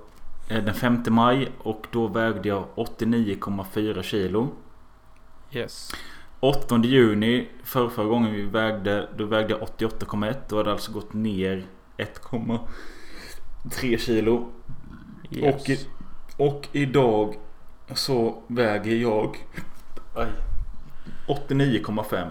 [0.50, 4.50] eh, den 5 maj och då vägde jag 89,4 kilo.
[5.52, 5.92] Yes.
[6.40, 10.36] 8 juni för förra gången vi vägde då vägde jag 88,1.
[10.50, 11.66] Då hade det alltså gått ner
[11.98, 14.50] 1,3 kilo.
[15.32, 15.56] yes.
[15.56, 15.70] Och,
[16.44, 17.36] och idag
[17.94, 19.48] så väger jag
[20.16, 20.32] aj,
[21.28, 22.28] 89,5.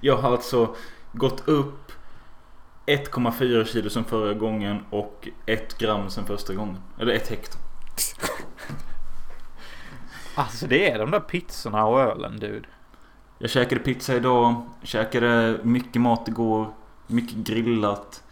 [0.00, 0.74] Jag har alltså
[1.12, 1.92] gått upp
[2.86, 6.78] 1,4 kilo som förra gången och 1 gram som första gången.
[6.98, 7.60] Eller 1 hektar.
[10.34, 12.68] Alltså det är de där pizzorna och ölen dude.
[13.38, 14.62] Jag käkade pizza idag.
[14.82, 16.74] Käkade mycket mat igår.
[17.06, 18.24] Mycket grillat.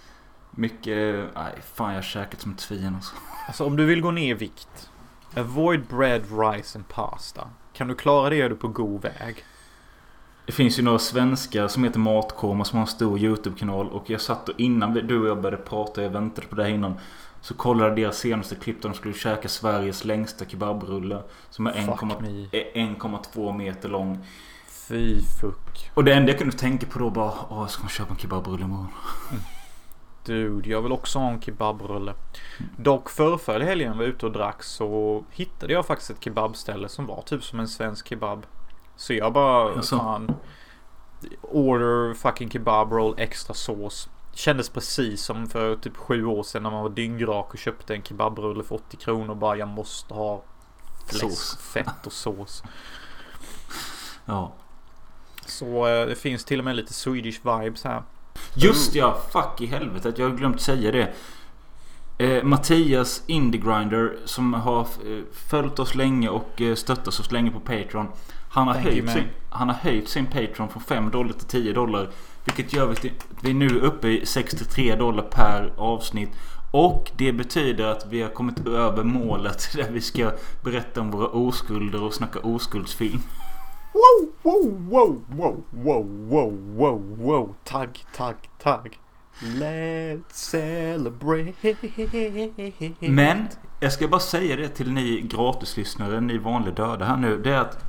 [0.50, 1.28] Mycket...
[1.34, 3.14] Nej, fan jag har käkat som ett svin alltså.
[3.46, 4.90] Alltså om du vill gå ner i vikt.
[5.36, 7.48] Avoid bread, rice and pasta.
[7.72, 9.44] Kan du klara det är du på god väg.
[10.46, 13.88] Det finns ju några svenskar som heter Matkoma som har en stor YouTube-kanal.
[13.88, 16.70] Och jag satt och innan du och jag började prata, jag väntade på det här
[16.70, 16.94] innan.
[17.40, 21.22] Så kollade jag deras senaste klipp där de skulle käka Sveriges längsta kebabrulle.
[21.50, 22.58] Som är Fuck 1,2 me.
[22.58, 24.24] är 1,2 meter lång.
[24.68, 25.90] Fy fuck.
[25.94, 28.64] Och det enda jag kunde tänka på då bara Åh, jag ska köpa en kebabrulle
[28.64, 28.88] imorgon.
[30.26, 32.14] Dude, jag vill också ha en kebabrulle.
[32.76, 37.06] Dock förrförra helgen var jag ute och drack så hittade jag faktiskt ett kebabställe som
[37.06, 38.46] var typ som en svensk kebab.
[38.96, 39.98] Så jag bara, Jaså?
[39.98, 40.34] fan.
[41.42, 44.08] Order fucking kebab roll extra sås.
[44.32, 48.02] Kändes precis som för typ sju år sedan när man var dyngrak och köpte en
[48.02, 49.34] kebabrulle för 80 kronor.
[49.34, 50.42] Bara jag måste ha
[51.06, 51.58] fläsk, Sås.
[51.72, 52.62] fett och sås.
[54.24, 54.52] Ja.
[55.46, 58.02] Så eh, det finns till och med lite Swedish vibes här.
[58.54, 60.18] Just ja, fuck i helvetet.
[60.18, 61.12] Jag har glömt säga det.
[62.18, 64.86] Eh, Mattias Indiegrinder som har eh,
[65.32, 68.08] följt oss länge och eh, stöttat oss länge på Patreon.
[68.50, 71.72] Han har, Thank höjt sin, han har höjt sin Patreon från 5 dollar till 10
[71.72, 72.08] dollar.
[72.44, 76.30] Vilket gör att vi- vi är nu uppe i 63 dollar per avsnitt.
[76.70, 80.30] Och det betyder att vi har kommit över målet där vi ska
[80.64, 83.20] berätta om våra oskulder och snacka oskuldsfilm.
[83.96, 87.54] Wow, wow, wow, wow, wow, wow, wow, wow.
[87.64, 88.98] Tagg, tagg, tagg.
[89.40, 91.52] Let's celebrate.
[93.00, 93.48] Men
[93.80, 97.38] jag ska bara säga det till ni gratislyssnare, ni vanliga döda här nu.
[97.38, 97.84] Det är att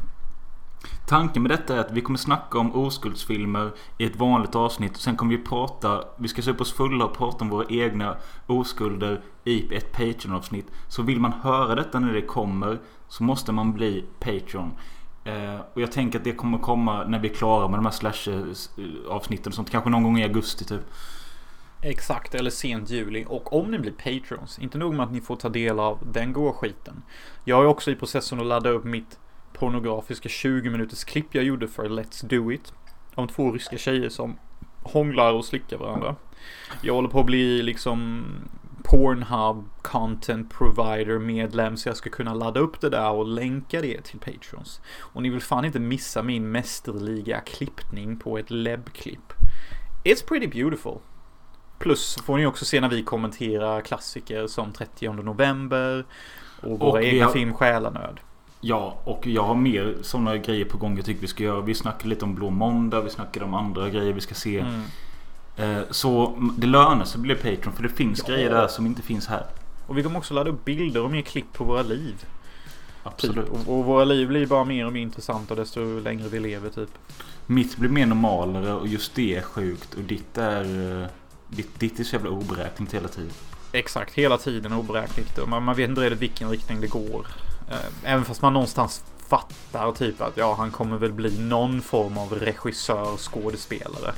[1.08, 4.95] Tanken med detta är att vi kommer snacka om oskuldsfilmer i ett vanligt avsnitt.
[4.95, 8.16] Och sen kommer vi prata, vi ska supa oss fulla och prata om våra egna
[8.47, 10.72] oskulder i ett Patreon-avsnitt.
[10.88, 14.72] Så vill man höra detta när det kommer så måste man bli Patreon.
[15.28, 17.91] Eh, och jag tänker att det kommer komma när vi är klara med de här
[17.91, 19.49] slash-avsnitten.
[19.49, 20.82] och Sånt kanske någon gång i augusti typ.
[21.82, 23.25] Exakt, eller sent juli.
[23.28, 26.34] Och om ni blir patrons, inte nog med att ni får ta del av den
[26.34, 27.03] goa skiten.
[27.43, 29.19] Jag är också i processen att ladda upp mitt
[29.53, 32.73] pornografiska 20 minuters klipp jag gjorde för Let's Do It.
[33.15, 34.38] Om två ryska tjejer som
[34.84, 36.15] hånglar och slickar varandra.
[36.82, 38.23] Jag håller på att bli liksom
[38.90, 44.02] Pornhub content provider medlem så jag ska kunna ladda upp det där och länka det
[44.02, 44.82] till Patrons.
[45.00, 49.34] Och ni vill fan inte missa min mästerliga klippning på ett LEB-klipp.
[50.04, 50.98] It's pretty beautiful.
[51.80, 56.06] Plus får ni också se när vi kommenterar klassiker som 30 november
[56.62, 58.20] och våra Och egna har- film Själanöd.
[58.62, 61.62] Ja, och jag har mer sådana grejer på gång jag tycker vi ska göra.
[61.62, 63.02] Vi snackar lite om Blå Måndag.
[63.02, 64.60] Vi snackar om andra grejer vi ska se.
[64.60, 64.82] Mm.
[65.58, 67.74] Eh, Så det lönar sig att bli Patreon.
[67.76, 68.34] För det finns Ja.
[68.34, 69.45] grejer där som inte finns här.
[69.88, 72.16] Och vi kommer också ladda upp bilder och mer klipp på våra liv.
[72.20, 72.30] Typ.
[73.03, 73.49] Absolut.
[73.49, 76.89] Och, och våra liv blir bara mer och mer intressanta desto längre vi lever typ.
[77.45, 79.93] Mitt blir mer normalare och just det är sjukt.
[79.93, 81.01] Och ditt är...
[81.03, 81.08] eh,
[81.49, 83.32] Ditt, ditt är så jävla oberäkneligt hela tiden.
[83.72, 85.38] Exakt, hela tiden oberäkneligt.
[85.38, 87.28] Och man, man vet inte riktigt vilken riktning det går.
[87.72, 87.78] Eh,
[88.12, 92.34] Även fast man någonstans fattar typ att ja, han kommer väl bli någon form av
[92.34, 94.14] regissör, skådespelare.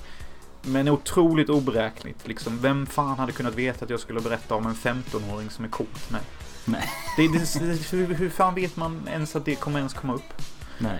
[0.62, 2.28] Men otroligt oberäkneligt.
[2.28, 5.70] Liksom, vem fan hade kunnat veta att jag skulle berätta om en 15-åring som är
[5.70, 6.22] coolt med?
[6.66, 6.89] Nej.
[7.18, 10.41] Det, det, det, hur, hur fan vet man ens att det kommer ens komma upp?
[10.78, 10.99] Nej.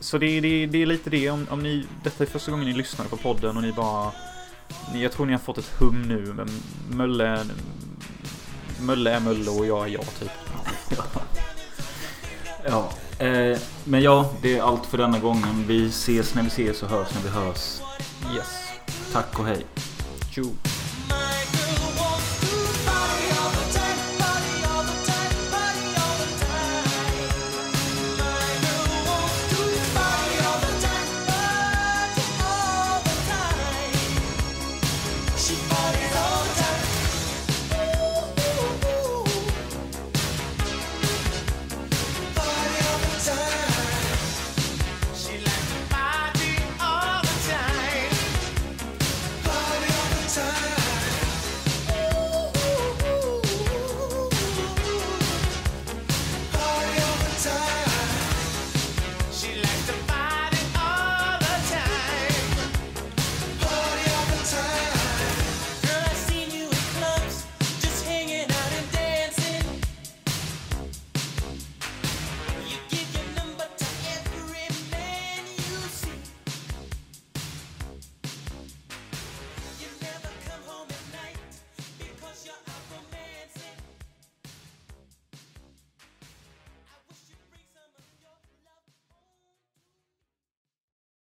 [0.00, 2.72] Så det, det, det är lite det om, om ni, detta är första gången ni
[2.72, 4.12] lyssnar på podden och ni bara,
[4.92, 6.48] ni, jag tror ni har fått ett hum nu, men
[6.90, 7.44] Mölle,
[8.80, 10.30] Mölle är Mölle och jag är jag typ.
[12.64, 12.90] Ja.
[13.24, 15.64] Eh, men ja, det är allt för denna gången.
[15.66, 17.80] Vi ses när vi ses och hörs när vi hörs.
[18.36, 18.59] Yes.
[19.12, 19.66] Tack och hej.
[20.30, 20.69] Tjo.